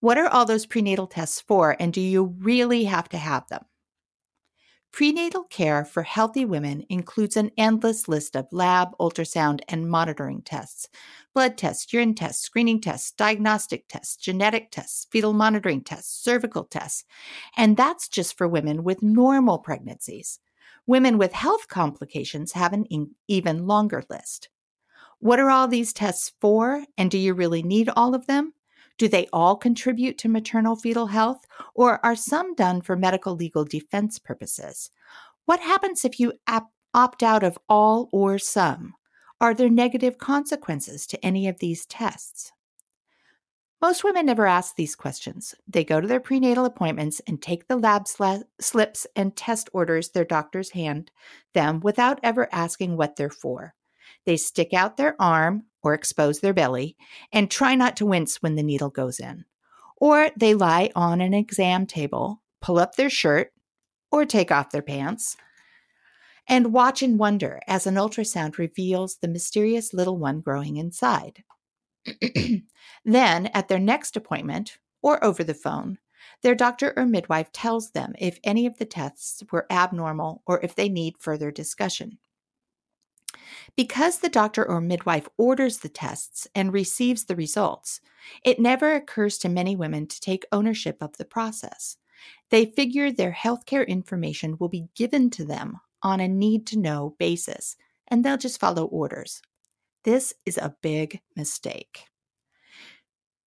What 0.00 0.19
are 0.19 0.29
all 0.29 0.45
those 0.45 0.67
prenatal 0.67 1.07
tests 1.07 1.41
for, 1.41 1.76
and 1.81 1.93
do 1.93 2.00
you 2.00 2.37
really 2.38 2.85
have 2.85 3.09
to 3.09 3.17
have 3.17 3.49
them? 3.49 3.64
Prenatal 4.92 5.44
care 5.44 5.87
for 5.87 6.02
healthy 6.02 6.44
women 6.44 6.84
includes 6.90 7.38
an 7.38 7.50
endless 7.56 8.08
list 8.08 8.37
of 8.37 8.46
lab, 8.52 8.90
ultrasound, 9.00 9.61
and 9.66 9.88
monitoring 9.88 10.42
tests 10.42 10.88
blood 11.32 11.56
tests, 11.56 11.90
urine 11.94 12.14
tests, 12.14 12.42
screening 12.42 12.78
tests, 12.78 13.11
diagnostic 13.12 13.88
tests, 13.88 14.16
genetic 14.16 14.70
tests, 14.70 15.06
fetal 15.11 15.32
monitoring 15.32 15.80
tests, 15.82 16.22
cervical 16.22 16.64
tests. 16.64 17.04
And 17.56 17.75
that's 17.75 18.06
just 18.06 18.37
for 18.37 18.46
women 18.46 18.84
with 18.84 19.02
normal 19.02 19.58
pregnancies. 19.58 20.40
Women 20.87 21.16
with 21.16 21.32
health 21.32 21.68
complications 21.68 22.52
have 22.52 22.75
an 22.75 22.84
even 23.28 23.66
longer 23.66 24.04
list. 24.11 24.50
What 25.20 25.38
are 25.38 25.49
all 25.49 25.68
these 25.68 25.94
tests 25.94 26.32
for, 26.38 26.84
and 26.99 27.11
do 27.11 27.16
you 27.16 27.32
really 27.32 27.62
need 27.62 27.88
all 27.88 28.14
of 28.14 28.26
them? 28.26 28.52
Do 28.99 29.08
they 29.08 29.26
all 29.32 29.56
contribute 29.56 30.18
to 30.18 30.28
maternal 30.28 30.76
fetal 30.76 31.06
health, 31.06 31.44
or 31.75 32.04
are 32.04 32.16
some 32.16 32.54
done 32.54 32.80
for 32.80 32.96
medical 32.96 33.34
legal 33.34 33.64
defense 33.64 34.18
purposes? 34.18 34.90
What 35.44 35.61
happens 35.61 36.04
if 36.04 36.20
you 36.20 36.34
opt 36.94 37.22
out 37.22 37.42
of 37.42 37.58
all 37.68 38.08
or 38.12 38.38
some? 38.38 38.94
Are 39.40 39.54
there 39.54 39.68
negative 39.68 40.18
consequences 40.18 41.06
to 41.08 41.25
any 41.25 41.49
of 41.49 41.58
these 41.58 41.84
tests? 41.87 42.52
Most 43.80 44.04
women 44.04 44.26
never 44.26 44.46
ask 44.46 44.76
these 44.76 44.94
questions. 44.94 45.56
They 45.66 45.82
go 45.82 46.00
to 46.00 46.06
their 46.06 46.20
prenatal 46.20 46.64
appointments 46.64 47.20
and 47.26 47.42
take 47.42 47.66
the 47.66 47.76
lab 47.76 48.06
sl- 48.06 48.44
slips 48.61 49.08
and 49.16 49.34
test 49.34 49.68
orders 49.72 50.11
their 50.11 50.25
doctors 50.25 50.70
hand 50.70 51.11
them 51.52 51.80
without 51.80 52.20
ever 52.22 52.49
asking 52.52 52.96
what 52.96 53.16
they're 53.16 53.28
for. 53.28 53.75
They 54.25 54.37
stick 54.37 54.72
out 54.72 54.96
their 54.96 55.20
arm 55.20 55.64
or 55.82 55.94
expose 55.94 56.40
their 56.40 56.52
belly 56.52 56.96
and 57.32 57.50
try 57.50 57.74
not 57.74 57.96
to 57.96 58.06
wince 58.06 58.42
when 58.42 58.54
the 58.54 58.62
needle 58.62 58.90
goes 58.90 59.18
in. 59.18 59.44
Or 59.96 60.30
they 60.36 60.54
lie 60.54 60.90
on 60.94 61.20
an 61.20 61.34
exam 61.34 61.86
table, 61.86 62.42
pull 62.60 62.78
up 62.78 62.96
their 62.96 63.10
shirt, 63.10 63.52
or 64.10 64.24
take 64.24 64.50
off 64.50 64.70
their 64.70 64.82
pants, 64.82 65.36
and 66.48 66.72
watch 66.72 67.02
in 67.02 67.18
wonder 67.18 67.60
as 67.66 67.86
an 67.86 67.94
ultrasound 67.94 68.58
reveals 68.58 69.16
the 69.16 69.28
mysterious 69.28 69.94
little 69.94 70.18
one 70.18 70.40
growing 70.40 70.76
inside. 70.76 71.44
then, 73.04 73.46
at 73.46 73.68
their 73.68 73.78
next 73.78 74.16
appointment, 74.16 74.78
or 75.02 75.22
over 75.24 75.44
the 75.44 75.54
phone, 75.54 75.98
their 76.42 76.54
doctor 76.54 76.92
or 76.96 77.06
midwife 77.06 77.52
tells 77.52 77.90
them 77.90 78.14
if 78.18 78.38
any 78.42 78.66
of 78.66 78.78
the 78.78 78.84
tests 78.84 79.42
were 79.50 79.66
abnormal 79.70 80.42
or 80.46 80.60
if 80.62 80.74
they 80.74 80.88
need 80.88 81.16
further 81.18 81.50
discussion. 81.50 82.18
Because 83.76 84.18
the 84.18 84.28
doctor 84.28 84.66
or 84.66 84.80
midwife 84.80 85.28
orders 85.38 85.78
the 85.78 85.88
tests 85.88 86.46
and 86.54 86.72
receives 86.72 87.24
the 87.24 87.36
results, 87.36 88.00
it 88.44 88.60
never 88.60 88.94
occurs 88.94 89.38
to 89.38 89.48
many 89.48 89.74
women 89.76 90.06
to 90.06 90.20
take 90.20 90.44
ownership 90.52 90.98
of 91.00 91.16
the 91.16 91.24
process. 91.24 91.96
They 92.50 92.66
figure 92.66 93.10
their 93.10 93.32
healthcare 93.32 93.86
information 93.86 94.56
will 94.58 94.68
be 94.68 94.88
given 94.94 95.30
to 95.30 95.44
them 95.44 95.78
on 96.02 96.20
a 96.20 96.28
need 96.28 96.66
to 96.68 96.78
know 96.78 97.16
basis, 97.18 97.76
and 98.08 98.24
they'll 98.24 98.36
just 98.36 98.60
follow 98.60 98.84
orders. 98.84 99.40
This 100.04 100.34
is 100.44 100.58
a 100.58 100.76
big 100.82 101.20
mistake. 101.36 102.04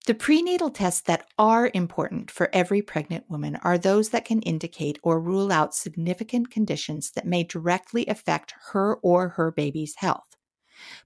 The 0.05 0.13
prenatal 0.13 0.69
tests 0.69 1.01
that 1.01 1.27
are 1.39 1.71
important 1.74 2.29
for 2.29 2.51
every 2.53 2.83
pregnant 2.83 3.27
woman 3.27 3.55
are 3.63 3.79
those 3.79 4.09
that 4.09 4.24
can 4.24 4.39
indicate 4.43 5.00
or 5.01 5.19
rule 5.19 5.51
out 5.51 5.74
significant 5.74 6.51
conditions 6.51 7.09
that 7.12 7.25
may 7.25 7.43
directly 7.43 8.05
affect 8.05 8.53
her 8.71 8.97
or 8.97 9.29
her 9.29 9.50
baby's 9.50 9.95
health. 9.95 10.38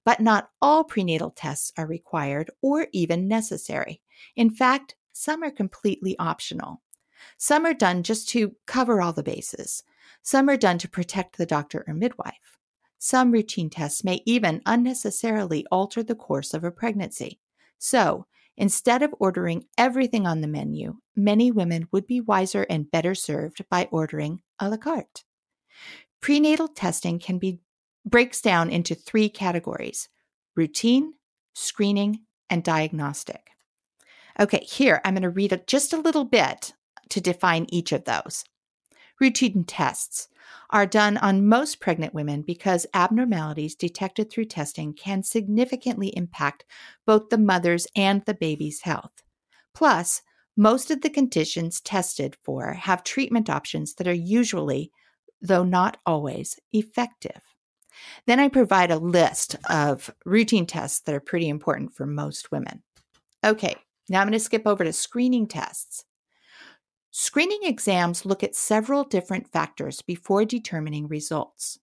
But 0.04 0.20
not 0.20 0.50
all 0.60 0.84
prenatal 0.84 1.30
tests 1.30 1.72
are 1.78 1.86
required 1.86 2.50
or 2.60 2.88
even 2.92 3.26
necessary. 3.26 4.02
In 4.36 4.50
fact, 4.50 4.96
some 5.12 5.42
are 5.42 5.50
completely 5.50 6.14
optional. 6.18 6.82
Some 7.38 7.64
are 7.64 7.74
done 7.74 8.02
just 8.02 8.28
to 8.30 8.54
cover 8.66 9.00
all 9.00 9.14
the 9.14 9.22
bases. 9.22 9.82
Some 10.20 10.50
are 10.50 10.58
done 10.58 10.76
to 10.76 10.90
protect 10.90 11.38
the 11.38 11.46
doctor 11.46 11.84
or 11.88 11.94
midwife. 11.94 12.58
Some 12.98 13.30
routine 13.30 13.70
tests 13.70 14.04
may 14.04 14.20
even 14.26 14.60
unnecessarily 14.66 15.64
alter 15.72 16.02
the 16.02 16.14
course 16.14 16.52
of 16.52 16.64
a 16.64 16.70
pregnancy. 16.70 17.40
So, 17.78 18.26
Instead 18.60 19.02
of 19.02 19.14
ordering 19.18 19.64
everything 19.78 20.26
on 20.26 20.42
the 20.42 20.46
menu, 20.46 20.98
many 21.16 21.50
women 21.50 21.88
would 21.92 22.06
be 22.06 22.20
wiser 22.20 22.66
and 22.68 22.90
better 22.90 23.14
served 23.14 23.64
by 23.70 23.88
ordering 23.90 24.42
a 24.58 24.68
la 24.68 24.76
carte. 24.76 25.24
Prenatal 26.20 26.68
testing 26.68 27.18
can 27.18 27.38
be 27.38 27.58
breaks 28.04 28.42
down 28.42 28.68
into 28.68 28.94
three 28.94 29.30
categories: 29.30 30.10
routine, 30.54 31.14
screening, 31.54 32.20
and 32.50 32.62
diagnostic. 32.62 33.48
Okay, 34.38 34.62
here 34.68 35.00
I'm 35.06 35.14
going 35.14 35.22
to 35.22 35.30
read 35.30 35.58
just 35.66 35.94
a 35.94 36.00
little 36.00 36.26
bit 36.26 36.74
to 37.08 37.20
define 37.22 37.64
each 37.70 37.92
of 37.92 38.04
those. 38.04 38.44
Routine 39.20 39.64
tests 39.64 40.28
are 40.70 40.86
done 40.86 41.18
on 41.18 41.46
most 41.46 41.78
pregnant 41.78 42.14
women 42.14 42.42
because 42.42 42.86
abnormalities 42.94 43.74
detected 43.74 44.30
through 44.30 44.46
testing 44.46 44.94
can 44.94 45.22
significantly 45.22 46.08
impact 46.16 46.64
both 47.06 47.28
the 47.28 47.38
mother's 47.38 47.86
and 47.94 48.24
the 48.24 48.34
baby's 48.34 48.80
health. 48.80 49.22
Plus, 49.74 50.22
most 50.56 50.90
of 50.90 51.02
the 51.02 51.10
conditions 51.10 51.80
tested 51.80 52.36
for 52.42 52.72
have 52.72 53.04
treatment 53.04 53.50
options 53.50 53.94
that 53.94 54.08
are 54.08 54.12
usually, 54.12 54.90
though 55.42 55.64
not 55.64 55.98
always, 56.06 56.58
effective. 56.72 57.42
Then 58.26 58.40
I 58.40 58.48
provide 58.48 58.90
a 58.90 58.98
list 58.98 59.56
of 59.68 60.10
routine 60.24 60.66
tests 60.66 61.00
that 61.00 61.14
are 61.14 61.20
pretty 61.20 61.48
important 61.48 61.92
for 61.94 62.06
most 62.06 62.50
women. 62.50 62.82
Okay, 63.44 63.74
now 64.08 64.20
I'm 64.20 64.26
going 64.26 64.32
to 64.32 64.40
skip 64.40 64.66
over 64.66 64.84
to 64.84 64.92
screening 64.92 65.46
tests. 65.46 66.04
Screening 67.10 67.60
exams 67.64 68.24
look 68.24 68.44
at 68.44 68.54
several 68.54 69.02
different 69.04 69.48
factors 69.48 70.00
before 70.00 70.44
determining 70.44 71.08
results. 71.08 71.80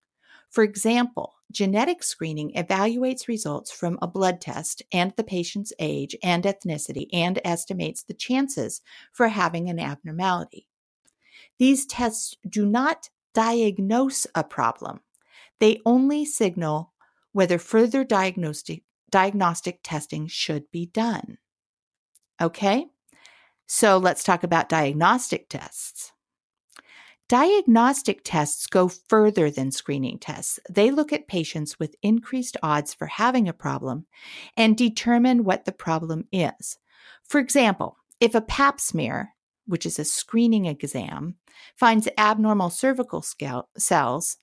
For 0.49 0.63
example, 0.63 1.35
genetic 1.51 2.01
screening 2.01 2.53
evaluates 2.53 3.27
results 3.27 3.69
from 3.69 3.99
a 4.01 4.07
blood 4.07 4.39
test 4.39 4.81
and 4.93 5.13
the 5.17 5.23
patient's 5.23 5.73
age 5.79 6.15
and 6.23 6.45
ethnicity 6.45 7.07
and 7.11 7.39
estimates 7.43 8.03
the 8.03 8.13
chances 8.13 8.81
for 9.11 9.27
having 9.27 9.69
an 9.69 9.79
abnormality. 9.79 10.67
These 11.59 11.85
tests 11.85 12.35
do 12.47 12.65
not 12.65 13.09
diagnose 13.33 14.25
a 14.33 14.43
problem, 14.43 15.01
they 15.59 15.81
only 15.85 16.25
signal 16.25 16.93
whether 17.33 17.59
further 17.59 18.03
diagnostic, 18.03 18.83
diagnostic 19.11 19.79
testing 19.83 20.27
should 20.27 20.71
be 20.71 20.87
done. 20.87 21.37
Okay, 22.41 22.87
so 23.67 23.97
let's 23.97 24.23
talk 24.23 24.43
about 24.43 24.69
diagnostic 24.69 25.49
tests. 25.49 26.13
Diagnostic 27.27 28.21
tests 28.23 28.67
go 28.67 28.87
further 28.87 29.51
than 29.51 29.69
screening 29.71 30.17
tests. 30.17 30.61
They 30.69 30.91
look 30.91 31.11
at 31.11 31.27
patients 31.27 31.77
with 31.77 31.97
increased 32.01 32.55
odds 32.63 32.93
for 32.93 33.07
having 33.07 33.49
a 33.49 33.53
problem 33.53 34.05
and 34.55 34.77
determine 34.77 35.43
what 35.43 35.65
the 35.65 35.73
problem 35.73 36.25
is. 36.31 36.77
For 37.25 37.39
example, 37.39 37.97
if 38.21 38.33
a 38.33 38.39
pap 38.39 38.79
smear, 38.79 39.33
which 39.65 39.85
is 39.85 39.99
a 39.99 40.05
screening 40.05 40.65
exam, 40.65 41.35
finds 41.75 42.07
abnormal 42.17 42.69
cervical 42.69 43.21
cells, 43.77 44.37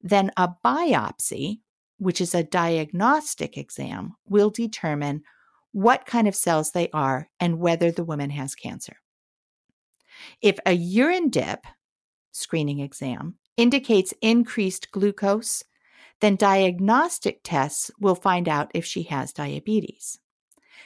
then 0.00 0.30
a 0.38 0.48
biopsy, 0.64 1.60
which 1.98 2.22
is 2.22 2.34
a 2.34 2.42
diagnostic 2.42 3.58
exam, 3.58 4.14
will 4.26 4.48
determine 4.48 5.22
what 5.74 6.06
kind 6.06 6.28
of 6.28 6.36
cells 6.36 6.70
they 6.70 6.88
are 6.90 7.28
and 7.40 7.58
whether 7.58 7.90
the 7.90 8.04
woman 8.04 8.30
has 8.30 8.54
cancer. 8.54 8.96
If 10.40 10.60
a 10.64 10.72
urine 10.72 11.30
dip, 11.30 11.66
screening 12.30 12.78
exam 12.78 13.34
indicates 13.56 14.14
increased 14.22 14.92
glucose, 14.92 15.64
then 16.20 16.36
diagnostic 16.36 17.40
tests 17.42 17.90
will 17.98 18.14
find 18.14 18.48
out 18.48 18.70
if 18.72 18.84
she 18.84 19.02
has 19.02 19.32
diabetes. 19.32 20.20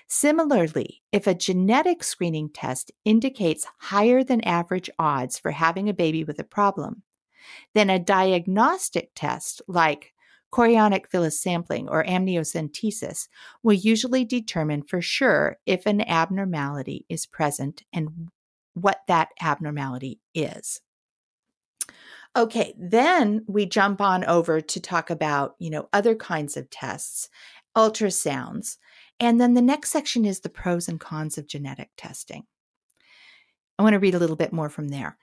Similarly, 0.07 1.03
if 1.13 1.27
a 1.27 1.35
genetic 1.35 2.03
screening 2.03 2.49
test 2.49 2.91
indicates 3.05 3.67
higher 3.81 4.25
than 4.25 4.41
average 4.41 4.89
odds 4.99 5.39
for 5.39 5.51
having 5.51 5.91
a 5.91 5.95
baby 5.95 6.25
with 6.25 6.39
a 6.39 6.45
problem, 6.45 7.03
then 7.75 7.91
a 7.91 7.99
diagnostic 7.99 9.11
test 9.15 9.61
like 9.69 10.15
chorionic 10.53 11.11
villus 11.11 11.39
sampling 11.39 11.89
or 11.89 12.05
amniocentesis 12.05 13.29
will 13.63 13.75
usually 13.75 14.25
determine 14.25 14.83
for 14.83 15.03
sure 15.03 15.59
if 15.67 15.87
an 15.87 16.01
abnormality 16.03 17.05
is 17.09 17.27
present 17.27 17.83
and 17.93 18.29
what 18.75 19.03
that 19.09 19.29
abnormality 19.41 20.21
is. 20.35 20.81
Okay, 22.37 22.75
then 22.79 23.45
we 23.49 23.67
jump 23.67 24.01
on 24.01 24.25
over 24.25 24.61
to 24.61 24.81
talk 24.81 25.11
about, 25.11 25.57
you 25.59 25.71
know, 25.71 25.89
other 25.93 26.15
kinds 26.15 26.57
of 26.57 26.71
tests, 26.71 27.29
ultrasounds. 27.77 28.77
And 29.19 29.41
then 29.41 29.55
the 29.55 29.63
next 29.63 29.91
section 29.91 30.25
is 30.25 30.41
the 30.41 30.49
pros 30.49 30.89
and 30.89 31.01
cons 31.01 31.39
of 31.39 31.49
genetic 31.49 31.91
testing. 31.97 32.45
I 33.79 33.83
want 33.83 33.95
to 33.95 33.99
read 33.99 34.15
a 34.15 34.19
little 34.19 34.37
bit 34.37 34.53
more 34.53 34.69
from 34.69 34.89
there. 34.89 35.17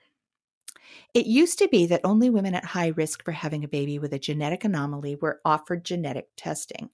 It 1.14 1.26
used 1.26 1.58
to 1.58 1.68
be 1.68 1.86
that 1.86 2.00
only 2.04 2.30
women 2.30 2.54
at 2.54 2.64
high 2.64 2.88
risk 2.88 3.24
for 3.24 3.32
having 3.32 3.64
a 3.64 3.68
baby 3.68 3.98
with 3.98 4.12
a 4.12 4.18
genetic 4.18 4.64
anomaly 4.64 5.16
were 5.16 5.40
offered 5.44 5.84
genetic 5.84 6.28
testing. 6.36 6.90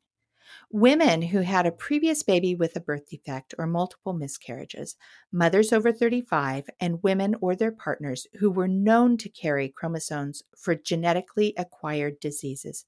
Women 0.71 1.23
who 1.23 1.41
had 1.41 1.67
a 1.67 1.73
previous 1.73 2.23
baby 2.23 2.55
with 2.55 2.77
a 2.77 2.81
birth 2.81 3.09
defect 3.09 3.55
or 3.59 3.67
multiple 3.67 4.13
miscarriages, 4.13 4.97
mothers 5.31 5.73
over 5.73 5.93
35, 5.93 6.69
and 6.81 7.03
women 7.03 7.35
or 7.41 7.55
their 7.55 7.73
partners 7.73 8.27
who 8.39 8.51
were 8.51 8.69
known 8.69 9.17
to 9.19 9.29
carry 9.29 9.69
chromosomes 9.69 10.43
for 10.57 10.75
genetically 10.75 11.55
acquired 11.57 12.21
diseases 12.21 12.87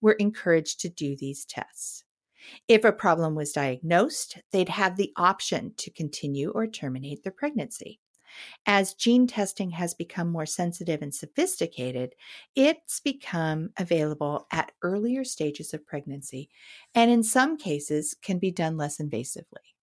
were 0.00 0.12
encouraged 0.12 0.80
to 0.80 0.88
do 0.88 1.16
these 1.16 1.44
tests. 1.44 2.04
If 2.68 2.84
a 2.84 2.92
problem 2.92 3.34
was 3.34 3.52
diagnosed, 3.52 4.38
they'd 4.52 4.68
have 4.68 4.96
the 4.96 5.12
option 5.16 5.74
to 5.78 5.90
continue 5.90 6.50
or 6.50 6.66
terminate 6.66 7.22
their 7.22 7.32
pregnancy. 7.32 8.00
As 8.66 8.94
gene 8.94 9.26
testing 9.26 9.70
has 9.70 9.94
become 9.94 10.30
more 10.30 10.46
sensitive 10.46 11.02
and 11.02 11.14
sophisticated, 11.14 12.14
it's 12.54 13.00
become 13.00 13.70
available 13.78 14.46
at 14.50 14.72
earlier 14.82 15.24
stages 15.24 15.74
of 15.74 15.86
pregnancy 15.86 16.48
and 16.94 17.10
in 17.10 17.22
some 17.22 17.56
cases 17.56 18.14
can 18.22 18.38
be 18.38 18.50
done 18.50 18.76
less 18.76 18.98
invasively. 18.98 19.74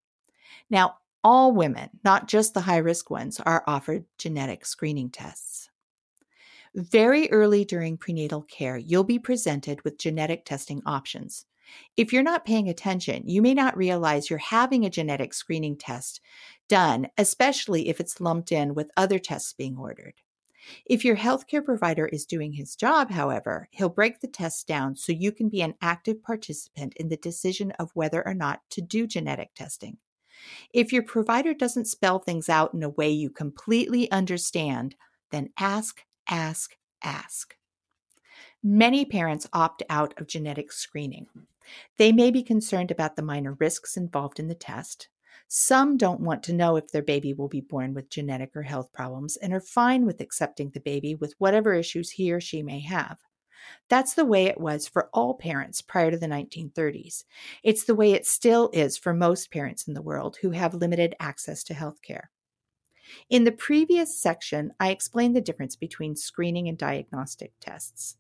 Now, 0.70 0.98
all 1.24 1.52
women, 1.52 1.90
not 2.04 2.28
just 2.28 2.54
the 2.54 2.62
high 2.62 2.78
risk 2.78 3.10
ones, 3.10 3.40
are 3.40 3.64
offered 3.68 4.06
genetic 4.18 4.66
screening 4.66 5.10
tests. 5.10 5.70
Very 6.74 7.30
early 7.32 7.66
during 7.66 7.98
prenatal 7.98 8.44
care, 8.44 8.78
you'll 8.78 9.04
be 9.04 9.20
presented 9.20 9.84
with 9.84 10.00
genetic 10.00 10.46
testing 10.46 10.82
options. 10.86 11.46
If 11.98 12.12
you're 12.12 12.24
not 12.24 12.46
paying 12.46 12.70
attention, 12.70 13.28
you 13.28 13.42
may 13.42 13.54
not 13.54 13.78
realize 13.78 14.30
you're 14.30 14.40
having 14.40 14.86
a 14.86 14.90
genetic 14.90 15.34
screening 15.34 15.78
test 15.78 16.22
done, 16.72 17.10
especially 17.18 17.90
if 17.90 18.00
it's 18.00 18.22
lumped 18.22 18.50
in 18.50 18.74
with 18.74 18.92
other 18.96 19.20
tests 19.20 19.52
being 19.52 19.78
ordered. 19.78 20.14
If 20.86 21.04
your 21.04 21.18
healthcare 21.18 21.66
provider 21.66 22.06
is 22.06 22.26
doing 22.26 22.54
his 22.54 22.78
job, 22.78 23.12
however, 23.12 23.68
he'll 23.72 23.90
break 23.90 24.22
the 24.22 24.30
tests 24.30 24.64
down 24.64 24.96
so 24.96 25.12
you 25.12 25.34
can 25.34 25.50
be 25.50 25.62
an 25.62 25.74
active 25.82 26.24
participant 26.24 26.94
in 26.96 27.10
the 27.10 27.18
decision 27.18 27.72
of 27.72 27.92
whether 27.94 28.26
or 28.26 28.34
not 28.34 28.62
to 28.70 28.82
do 28.82 29.06
genetic 29.06 29.54
testing. 29.54 29.98
If 30.74 30.94
your 30.94 31.04
provider 31.04 31.54
doesn't 31.54 31.90
spell 31.90 32.20
things 32.20 32.48
out 32.48 32.74
in 32.74 32.84
a 32.84 32.90
way 32.90 33.10
you 33.10 33.30
completely 33.30 34.10
understand, 34.10 34.96
then 35.30 35.50
ask, 35.60 36.06
ask, 36.30 36.78
ask. 37.04 37.58
Many 38.64 39.04
parents 39.04 39.46
opt 39.52 39.84
out 39.90 40.18
of 40.18 40.28
genetic 40.28 40.72
screening. 40.72 41.28
They 41.98 42.14
may 42.14 42.32
be 42.32 42.44
concerned 42.44 42.92
about 42.92 43.18
the 43.18 43.24
minor 43.24 43.58
risks 43.60 43.98
involved 43.98 44.40
in 44.40 44.48
the 44.48 44.56
test. 44.56 45.10
Some 45.54 45.98
don't 45.98 46.22
want 46.22 46.44
to 46.44 46.54
know 46.54 46.78
if 46.78 46.94
their 46.94 47.02
baby 47.02 47.34
will 47.34 47.50
be 47.50 47.60
born 47.60 47.94
with 47.94 48.10
genetic 48.10 48.56
or 48.56 48.62
health 48.62 48.94
problems 48.94 49.36
and 49.36 49.52
are 49.52 49.60
fine 49.60 50.06
with 50.06 50.22
accepting 50.22 50.70
the 50.70 50.80
baby 50.80 51.14
with 51.14 51.36
whatever 51.40 51.74
issues 51.74 52.12
he 52.12 52.32
or 52.32 52.40
she 52.40 52.64
may 52.64 52.80
have. 52.80 53.18
That's 53.90 54.14
the 54.14 54.24
way 54.24 54.46
it 54.46 54.62
was 54.62 54.88
for 54.88 55.10
all 55.14 55.34
parents 55.34 55.82
prior 55.82 56.10
to 56.10 56.18
the 56.18 56.26
1930s. 56.26 57.26
It's 57.64 57.84
the 57.84 57.96
way 57.96 58.14
it 58.14 58.26
still 58.26 58.70
is 58.72 58.98
for 58.98 59.14
most 59.14 59.52
parents 59.52 59.90
in 59.90 59.94
the 59.94 60.02
world 60.02 60.38
who 60.42 60.52
have 60.52 60.74
limited 60.74 61.16
access 61.20 61.66
to 61.66 61.74
health 61.74 62.02
care. 62.02 62.32
In 63.30 63.44
the 63.44 63.52
previous 63.52 64.18
section, 64.18 64.72
I 64.80 64.92
explained 64.92 65.36
the 65.36 65.42
difference 65.42 65.76
between 65.76 66.16
screening 66.16 66.70
and 66.70 66.78
diagnostic 66.78 67.52
tests. 67.60 68.16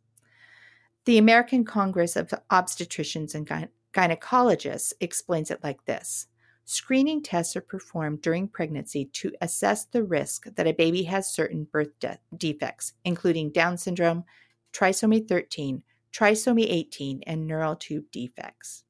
The 1.05 1.17
American 1.17 1.63
Congress 1.63 2.17
of 2.17 2.33
Obstetricians 2.51 3.33
and 3.33 3.69
Gynecologists 3.93 4.91
explains 4.99 5.49
it 5.49 5.63
like 5.63 5.85
this 5.85 6.27
Screening 6.65 7.21
tests 7.21 7.55
are 7.55 7.61
performed 7.61 8.21
during 8.21 8.47
pregnancy 8.47 9.05
to 9.05 9.33
assess 9.41 9.85
the 9.85 10.03
risk 10.03 10.45
that 10.55 10.67
a 10.67 10.73
baby 10.73 11.03
has 11.03 11.33
certain 11.33 11.65
birth 11.65 11.99
de- 11.99 12.19
defects, 12.37 12.93
including 13.03 13.51
Down 13.51 13.77
syndrome, 13.77 14.23
trisomy 14.71 15.27
13, 15.27 15.83
trisomy 16.13 16.65
18, 16.69 17.23
and 17.27 17.47
neural 17.47 17.75
tube 17.75 18.05
defects. 18.11 18.83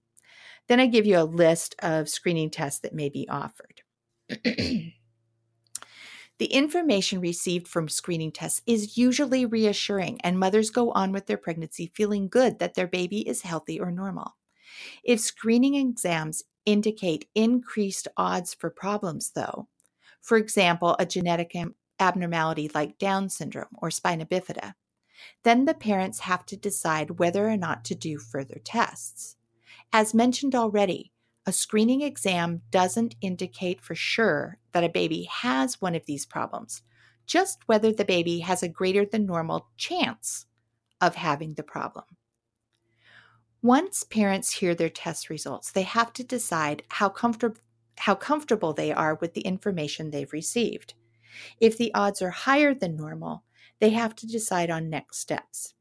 Then 0.68 0.80
I 0.80 0.88
give 0.88 1.06
you 1.06 1.18
a 1.18 1.24
list 1.24 1.76
of 1.80 2.10
screening 2.10 2.50
tests 2.50 2.80
that 2.82 2.94
may 2.94 3.10
be 3.10 3.28
offered. 3.30 3.82
The 6.42 6.48
information 6.48 7.22
received 7.22 7.68
from 7.68 7.88
screening 7.88 8.32
tests 8.32 8.64
is 8.66 8.98
usually 8.98 9.46
reassuring, 9.46 10.20
and 10.24 10.40
mothers 10.40 10.72
go 10.72 10.90
on 10.94 11.12
with 11.12 11.28
their 11.28 11.38
pregnancy 11.38 11.92
feeling 11.94 12.28
good 12.28 12.58
that 12.58 12.74
their 12.74 12.88
baby 12.88 13.20
is 13.30 13.44
healthy 13.44 13.80
or 13.80 13.92
normal. 13.92 14.36
If 15.04 15.20
screening 15.20 15.76
exams 15.76 16.42
indicate 16.66 17.30
increased 17.36 18.08
odds 18.18 18.54
for 18.54 18.70
problems, 18.70 19.32
though, 19.32 19.68
for 20.22 20.38
example, 20.38 20.96
a 21.00 21.06
genetic 21.06 21.56
abnormality 22.00 22.70
like 22.74 23.00
Down 23.00 23.30
syndrome 23.30 23.76
or 23.78 23.92
spina 23.92 24.26
bifida, 24.26 24.74
then 25.44 25.66
the 25.66 25.74
parents 25.74 26.20
have 26.22 26.46
to 26.48 26.58
decide 26.58 27.20
whether 27.20 27.48
or 27.48 27.58
not 27.58 27.86
to 27.86 27.96
do 27.96 28.18
further 28.18 28.60
tests. 28.64 29.36
As 29.94 30.14
mentioned 30.14 30.56
already, 30.56 31.12
a 31.46 31.52
screening 31.52 32.02
exam 32.02 32.62
doesn't 32.70 33.16
indicate 33.22 33.82
for 33.82 33.96
sure 33.96 34.60
that 34.74 34.84
a 34.84 34.90
baby 34.90 35.24
has 35.24 35.82
one 35.82 35.96
of 35.96 36.06
these 36.06 36.26
problems, 36.26 36.84
just 37.26 37.60
whether 37.68 37.92
the 37.92 38.06
baby 38.06 38.40
has 38.40 38.62
a 38.62 38.70
greater 38.70 39.06
than 39.06 39.26
normal 39.26 39.68
chance 39.78 40.46
of 41.00 41.16
having 41.16 41.56
the 41.56 41.64
problem. 41.64 42.06
Once 43.64 44.04
parents 44.04 44.54
hear 44.54 44.74
their 44.74 44.90
test 44.90 45.30
results, 45.30 45.72
they 45.72 45.84
have 45.84 46.12
to 46.14 46.24
decide 46.24 46.82
how, 46.90 47.08
comfort- 47.08 47.60
how 48.00 48.16
comfortable 48.16 48.74
they 48.74 48.92
are 48.92 49.16
with 49.16 49.34
the 49.34 49.42
information 49.42 50.10
they've 50.10 50.34
received. 50.34 50.96
If 51.60 51.78
the 51.78 51.94
odds 51.94 52.22
are 52.22 52.32
higher 52.32 52.74
than 52.74 52.96
normal, 52.96 53.44
they 53.80 53.92
have 53.92 54.16
to 54.16 54.28
decide 54.28 54.70
on 54.72 54.90
next 54.90 55.20
steps. 55.20 55.76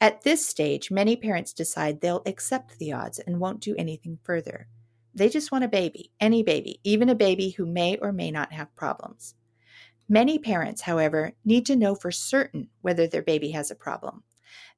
At 0.00 0.22
this 0.22 0.46
stage, 0.46 0.90
many 0.90 1.16
parents 1.16 1.52
decide 1.52 2.00
they'll 2.00 2.22
accept 2.26 2.78
the 2.78 2.92
odds 2.92 3.18
and 3.18 3.40
won't 3.40 3.60
do 3.60 3.74
anything 3.76 4.18
further. 4.22 4.68
They 5.14 5.28
just 5.28 5.50
want 5.50 5.64
a 5.64 5.68
baby, 5.68 6.12
any 6.20 6.42
baby, 6.42 6.78
even 6.84 7.08
a 7.08 7.14
baby 7.14 7.50
who 7.50 7.66
may 7.66 7.96
or 7.96 8.12
may 8.12 8.30
not 8.30 8.52
have 8.52 8.76
problems. 8.76 9.34
Many 10.08 10.38
parents, 10.38 10.82
however, 10.82 11.32
need 11.44 11.66
to 11.66 11.76
know 11.76 11.94
for 11.94 12.10
certain 12.10 12.68
whether 12.82 13.06
their 13.06 13.22
baby 13.22 13.50
has 13.50 13.70
a 13.70 13.74
problem. 13.74 14.22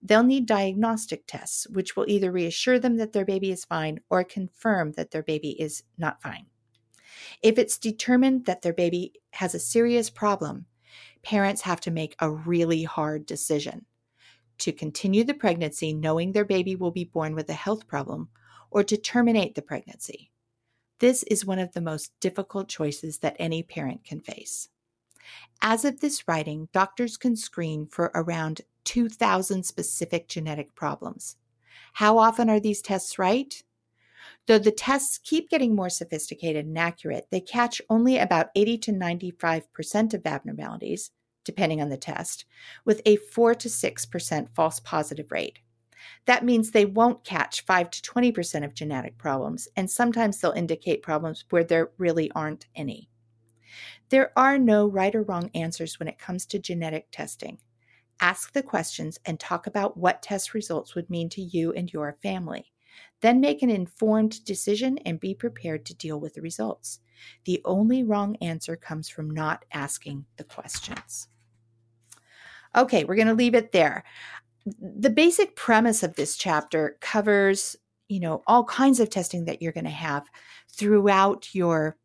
They'll 0.03 0.23
need 0.23 0.47
diagnostic 0.47 1.27
tests, 1.27 1.67
which 1.69 1.95
will 1.95 2.07
either 2.09 2.33
reassure 2.33 2.79
them 2.79 2.97
that 2.97 3.13
their 3.13 3.25
baby 3.25 3.51
is 3.51 3.65
fine 3.65 4.01
or 4.09 4.25
confirm 4.25 4.93
that 4.93 5.11
their 5.11 5.23
baby 5.23 5.51
is 5.61 5.83
not 5.99 6.23
fine. 6.23 6.47
If 7.43 7.59
it's 7.59 7.79
determined 7.79 8.47
that 8.47 8.63
their 8.63 8.73
baby 8.73 9.15
has 9.33 9.55
a 9.55 9.61
serious 9.61 10.09
problem, 10.09 10.67
parents 11.23 11.63
have 11.63 11.81
to 11.83 11.91
make 11.91 12.17
a 12.19 12.31
really 12.31 12.85
hard 12.85 13.27
decision 13.27 13.85
to 14.59 14.73
continue 14.73 15.25
the 15.25 15.35
pregnancy 15.35 15.93
knowing 15.93 16.33
their 16.33 16.45
baby 16.45 16.77
will 16.77 16.91
be 16.91 17.05
born 17.05 17.35
with 17.35 17.49
a 17.49 17.55
health 17.55 17.87
problem 17.87 18.29
or 18.71 18.85
to 18.85 18.97
terminate 18.97 19.55
the 19.55 19.63
pregnancy. 19.63 20.31
This 20.99 21.23
is 21.25 21.47
one 21.47 21.59
of 21.59 21.73
the 21.73 21.81
most 21.81 22.13
difficult 22.21 22.69
choices 22.69 23.19
that 23.19 23.37
any 23.39 23.63
parent 23.63 24.05
can 24.05 24.21
face. 24.21 24.69
As 25.63 25.85
of 25.85 26.01
this 26.01 26.29
writing, 26.29 26.69
doctors 26.73 27.17
can 27.17 27.37
screen 27.37 27.87
for 27.87 28.11
around 28.15 28.61
2,000 28.91 29.63
specific 29.63 30.27
genetic 30.27 30.75
problems. 30.75 31.37
How 31.93 32.19
often 32.19 32.51
are 32.51 32.59
these 32.59 32.83
tests 32.83 33.21
right? 33.21 33.63
Though 34.49 34.59
the 34.59 34.73
tests 34.73 35.17
keep 35.23 35.49
getting 35.49 35.77
more 35.77 35.89
sophisticated 35.89 36.67
and 36.67 36.77
accurate, 36.77 37.29
they 37.31 37.41
catch 37.41 37.81
only 37.89 38.19
about 38.19 38.49
80 38.57 38.79
to 38.79 38.93
95% 38.93 40.13
of 40.13 40.27
abnormalities, 40.27 41.13
depending 41.45 41.81
on 41.81 41.89
the 41.89 41.97
test, 41.97 42.47
with 42.85 43.01
a 43.07 43.15
4 43.15 43.55
to 43.55 43.69
6% 43.69 44.49
false 44.57 44.81
positive 44.81 45.31
rate. 45.31 45.61
That 46.25 46.45
means 46.45 46.73
they 46.73 46.85
won't 46.85 47.23
catch 47.23 47.65
5 47.67 47.91
to 47.91 48.03
20% 48.03 48.65
of 48.65 48.75
genetic 48.75 49.17
problems, 49.19 49.69
and 49.77 49.89
sometimes 49.89 50.41
they'll 50.41 50.51
indicate 50.51 51.01
problems 51.01 51.45
where 51.51 51.63
there 51.63 51.93
really 51.97 52.29
aren't 52.33 52.67
any. 52.75 53.09
There 54.09 54.33
are 54.37 54.59
no 54.59 54.89
right 54.89 55.15
or 55.15 55.23
wrong 55.23 55.49
answers 55.55 56.01
when 56.01 56.09
it 56.09 56.19
comes 56.19 56.45
to 56.47 56.59
genetic 56.59 57.13
testing. 57.13 57.61
Ask 58.21 58.53
the 58.53 58.63
questions 58.63 59.19
and 59.25 59.41
talk 59.41 59.67
about 59.67 59.97
what 59.97 60.23
test 60.23 60.53
results 60.53 60.95
would 60.95 61.09
mean 61.09 61.29
to 61.31 61.43
you 61.43 61.73
and 61.73 61.93
your 61.93 62.17
family. 62.23 62.73
Then 63.21 63.41
make 63.41 63.63
an 63.63 63.71
informed 63.71 64.45
decision 64.45 64.99
and 64.99 65.21
be 65.21 65.35
prepared 65.35 65.87
to 65.87 65.95
deal 65.95 66.21
with 66.21 66.35
the 66.35 66.43
results. 66.43 67.01
The 67.45 67.61
only 67.65 68.03
wrong 68.03 68.37
answer 68.37 68.77
comes 68.77 69.09
from 69.09 69.31
not 69.31 69.65
asking 69.73 70.27
the 70.37 70.45
questions. 70.45 71.29
Okay, 72.77 73.05
we're 73.05 73.17
going 73.17 73.27
to 73.27 73.35
leave 73.35 73.55
it 73.55 73.73
there. 73.73 74.05
The 74.67 75.11
basic 75.11 75.57
premise 75.57 76.03
of 76.03 76.15
this 76.15 76.37
chapter 76.37 76.99
covers, 77.01 77.77
you 78.09 78.21
know, 78.21 78.43
all 78.47 78.65
kinds 78.65 79.01
of 79.01 79.11
testing 79.11 79.47
that 79.47 79.63
you're 79.63 79.73
going 79.73 79.85
to 79.85 79.91
have 79.91 80.29
throughout 80.69 81.55
your 81.55 81.97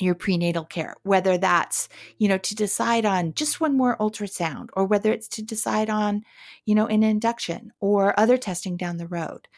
your 0.00 0.14
prenatal 0.14 0.64
care, 0.64 0.94
whether 1.02 1.38
that's, 1.38 1.88
you 2.18 2.28
know, 2.28 2.38
to 2.38 2.54
decide 2.54 3.04
on 3.04 3.34
just 3.34 3.60
one 3.60 3.76
more 3.76 3.96
ultrasound 3.98 4.68
or 4.74 4.84
whether 4.84 5.12
it's 5.12 5.28
to 5.28 5.42
decide 5.42 5.90
on, 5.90 6.22
you 6.64 6.74
know, 6.74 6.86
an 6.86 7.02
induction 7.02 7.72
or 7.80 8.18
other 8.18 8.36
testing 8.36 8.76
down 8.76 8.96
the 8.96 9.06
road. 9.06 9.48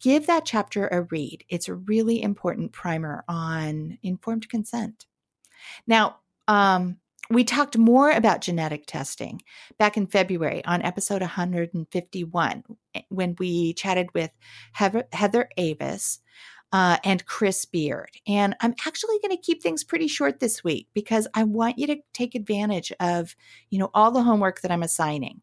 Give 0.00 0.26
that 0.26 0.44
chapter 0.44 0.88
a 0.88 1.02
read. 1.02 1.44
It's 1.48 1.68
a 1.68 1.74
really 1.74 2.22
important 2.22 2.72
primer 2.72 3.24
on 3.28 3.98
informed 4.02 4.48
consent. 4.48 5.06
Now, 5.86 6.16
um, 6.48 6.98
we 7.30 7.44
talked 7.44 7.78
more 7.78 8.10
about 8.10 8.42
genetic 8.42 8.84
testing 8.86 9.42
back 9.78 9.96
in 9.96 10.06
February 10.06 10.62
on 10.64 10.82
episode 10.82 11.22
151 11.22 12.64
eh, 12.94 13.00
when 13.08 13.34
we 13.38 13.72
chatted 13.72 14.08
with 14.14 14.30
Heather, 14.72 15.04
Heather 15.12 15.48
Avis 15.56 16.20
uh, 16.74 16.96
and 17.04 17.24
Chris 17.24 17.64
Beard. 17.64 18.10
And 18.26 18.56
I'm 18.60 18.74
actually 18.84 19.20
going 19.22 19.30
to 19.30 19.40
keep 19.40 19.62
things 19.62 19.84
pretty 19.84 20.08
short 20.08 20.40
this 20.40 20.64
week 20.64 20.88
because 20.92 21.28
I 21.32 21.44
want 21.44 21.78
you 21.78 21.86
to 21.86 21.98
take 22.12 22.34
advantage 22.34 22.92
of, 22.98 23.36
you 23.70 23.78
know, 23.78 23.92
all 23.94 24.10
the 24.10 24.24
homework 24.24 24.60
that 24.60 24.72
I'm 24.72 24.82
assigning. 24.82 25.40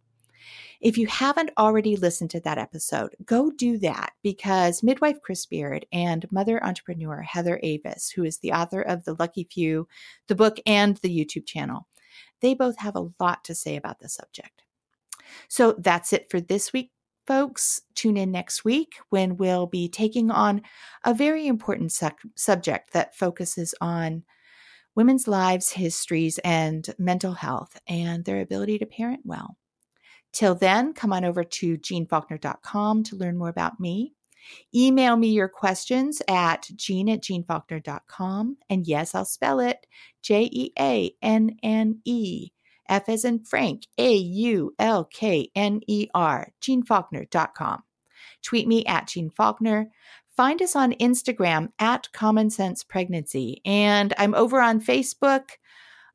If 0.82 0.98
you 0.98 1.08
haven't 1.08 1.52
already 1.58 1.96
listened 1.96 2.32
to 2.32 2.42
that 2.42 2.58
episode, 2.58 3.16
go 3.24 3.50
do 3.50 3.78
that 3.78 4.12
because 4.22 4.84
midwife 4.84 5.22
Chris 5.22 5.46
Beard 5.46 5.86
and 5.94 6.30
mother 6.34 6.62
entrepreneur 6.66 7.22
Heather 7.22 7.62
Avis, 7.64 8.10
who 8.10 8.26
is 8.26 8.40
the 8.40 8.52
author 8.52 8.82
of 8.82 9.06
The 9.06 9.16
Lucky 9.18 9.48
Few, 9.50 9.88
the 10.28 10.36
book, 10.36 10.58
and 10.66 10.98
the 10.98 11.18
YouTube 11.18 11.46
channel, 11.46 11.88
they 12.42 12.56
both 12.56 12.78
have 12.80 12.98
a 12.98 13.08
lot 13.22 13.46
to 13.46 13.56
say 13.56 13.78
about 13.78 14.00
the 14.00 14.10
subject. 14.10 14.64
So 15.48 15.76
that's 15.78 16.12
it 16.12 16.30
for 16.30 16.42
this 16.42 16.74
week 16.74 16.92
folks, 17.26 17.82
tune 17.96 18.18
in 18.18 18.32
next 18.32 18.66
week 18.66 18.96
when 19.10 19.38
we'll 19.38 19.68
be 19.68 19.88
taking 19.88 20.32
on 20.32 20.62
a 21.04 21.14
very 21.14 21.48
important 21.48 21.92
subject 21.92 22.94
that 22.94 23.16
focuses 23.16 23.76
on 23.82 24.24
women's 24.96 25.28
lives, 25.28 25.72
histories, 25.72 26.40
and 26.40 26.94
mental 26.98 27.34
health 27.34 27.80
and 27.88 28.26
their 28.26 28.42
ability 28.42 28.78
to 28.80 28.86
parent 28.86 29.22
well. 29.24 29.58
Till 30.34 30.56
then, 30.56 30.94
come 30.94 31.14
on 31.14 31.26
over 31.26 31.44
to 31.44 31.78
jeannefaulkner.com 31.78 33.04
to 33.04 33.16
learn 33.16 33.38
more 33.38 33.50
about 33.50 33.80
me. 33.80 34.14
Email 34.74 35.18
me 35.18 35.28
your 35.28 35.50
questions 35.50 36.22
at 36.28 36.68
jeanne 36.76 37.10
at 37.10 37.22
jeannefaulkner.com. 37.22 38.58
And 38.70 38.88
yes, 38.88 39.14
I'll 39.14 39.26
spell 39.26 39.60
it 39.60 39.86
J 40.22 40.50
E 40.52 40.72
A 40.80 41.12
N 41.22 41.58
N 41.62 42.02
E 42.06 42.50
F 42.92 43.10
as 43.10 43.26
in 43.26 43.40
Frank, 43.40 43.88
A 43.98 44.14
U 44.14 44.76
L 44.78 45.06
K 45.06 45.50
N 45.56 45.82
E 45.88 46.08
R, 46.14 46.50
jeannefaulkner.com. 46.62 47.84
Tweet 48.44 48.68
me 48.68 48.86
at 48.86 49.08
Jeanne 49.08 49.30
Faulkner. 49.30 49.90
Find 50.36 50.62
us 50.62 50.76
on 50.76 50.94
Instagram 50.94 51.70
at 51.80 52.12
Common 52.14 52.50
Sense 52.50 52.84
Pregnancy. 52.84 53.62
And 53.66 54.14
I'm 54.18 54.36
over 54.36 54.62
on 54.62 54.82
Facebook 54.82 55.52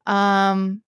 um, 0.06 0.82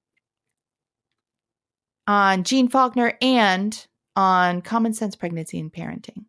on 2.06 2.44
Jeanne 2.44 2.68
Faulkner 2.68 3.16
and 3.20 3.86
on 4.16 4.62
Common 4.62 4.92
Sense 4.94 5.16
Pregnancy 5.16 5.58
and 5.58 5.72
Parenting. 5.72 6.24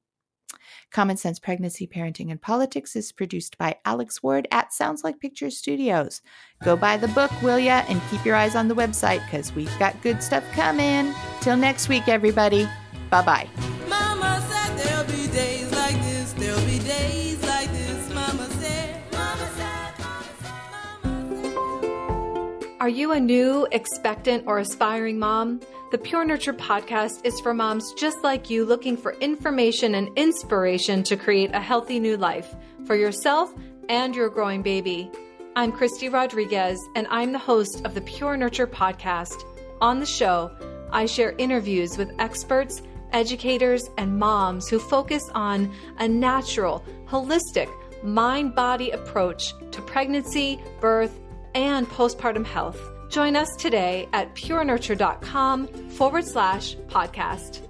Common 0.92 1.18
Sense 1.18 1.40
Pregnancy, 1.40 1.88
Parenting, 1.88 2.32
and 2.32 2.42
Politics 2.42 2.96
is 2.96 3.12
produced 3.12 3.58
by 3.58 3.78
Alex 3.86 4.24
Ward 4.24 4.48
at 4.52 4.74
Sounds 4.74 5.04
Like 5.04 5.20
Pictures 5.20 5.58
Studios. 5.58 6.22
Go 6.64 6.76
buy 6.76 6.98
the 6.98 7.08
book, 7.10 7.32
will 7.42 7.60
ya? 7.60 7.84
And 7.88 8.02
keep 8.10 8.26
your 8.26 8.36
eyes 8.36 8.56
on 8.56 8.68
the 8.68 8.76
website 8.76 9.24
because 9.26 9.54
we've 9.56 9.80
got 9.80 10.02
good 10.02 10.24
stuff 10.24 10.44
coming. 10.54 11.14
Till 11.42 11.58
next 11.58 11.90
week, 11.90 12.08
everybody. 12.08 12.68
Bye 13.10 13.24
bye. 13.24 13.79
Are 22.80 22.88
you 22.88 23.12
a 23.12 23.20
new, 23.20 23.68
expectant, 23.74 24.46
or 24.48 24.60
aspiring 24.60 25.20
mom? 25.20 25.60
The 25.92 25.98
Pure 25.98 26.24
Nurture 26.24 26.54
podcast 26.54 27.26
is 27.26 27.38
for 27.42 27.54
moms 27.54 27.92
just 27.98 28.24
like 28.24 28.50
you 28.50 28.64
looking 28.64 28.96
for 28.96 29.16
information 29.16 29.96
and 29.96 30.08
inspiration 30.18 31.04
to 31.04 31.18
create 31.18 31.54
a 31.54 31.60
healthy 31.60 32.00
new 32.00 32.16
life 32.16 32.56
for 32.86 32.96
yourself 32.96 33.54
and 33.90 34.16
your 34.16 34.30
growing 34.30 34.62
baby. 34.62 35.12
I'm 35.58 35.74
Christy 35.74 36.08
Rodriguez, 36.08 36.80
and 36.96 37.06
I'm 37.10 37.34
the 37.34 37.38
host 37.38 37.82
of 37.84 37.96
the 37.96 38.02
Pure 38.02 38.38
Nurture 38.38 38.66
podcast. 38.66 39.44
On 39.82 40.00
the 40.00 40.06
show, 40.06 40.50
I 40.90 41.06
share 41.06 41.36
interviews 41.38 41.98
with 41.98 42.16
experts, 42.18 42.82
educators, 43.12 43.90
and 43.98 44.18
moms 44.18 44.70
who 44.70 44.80
focus 44.80 45.30
on 45.34 45.70
a 45.98 46.08
natural, 46.08 46.86
holistic, 47.10 47.70
mind 48.04 48.56
body 48.56 48.92
approach 48.92 49.54
to 49.72 49.82
pregnancy, 49.82 50.62
birth, 50.80 51.20
and 51.56 51.88
postpartum 51.88 52.46
health. 52.46 52.80
Join 53.10 53.36
us 53.36 53.56
today 53.56 54.08
at 54.14 54.36
purenurture.com 54.36 55.68
forward 55.68 56.26
slash 56.26 56.76
podcast. 56.88 57.69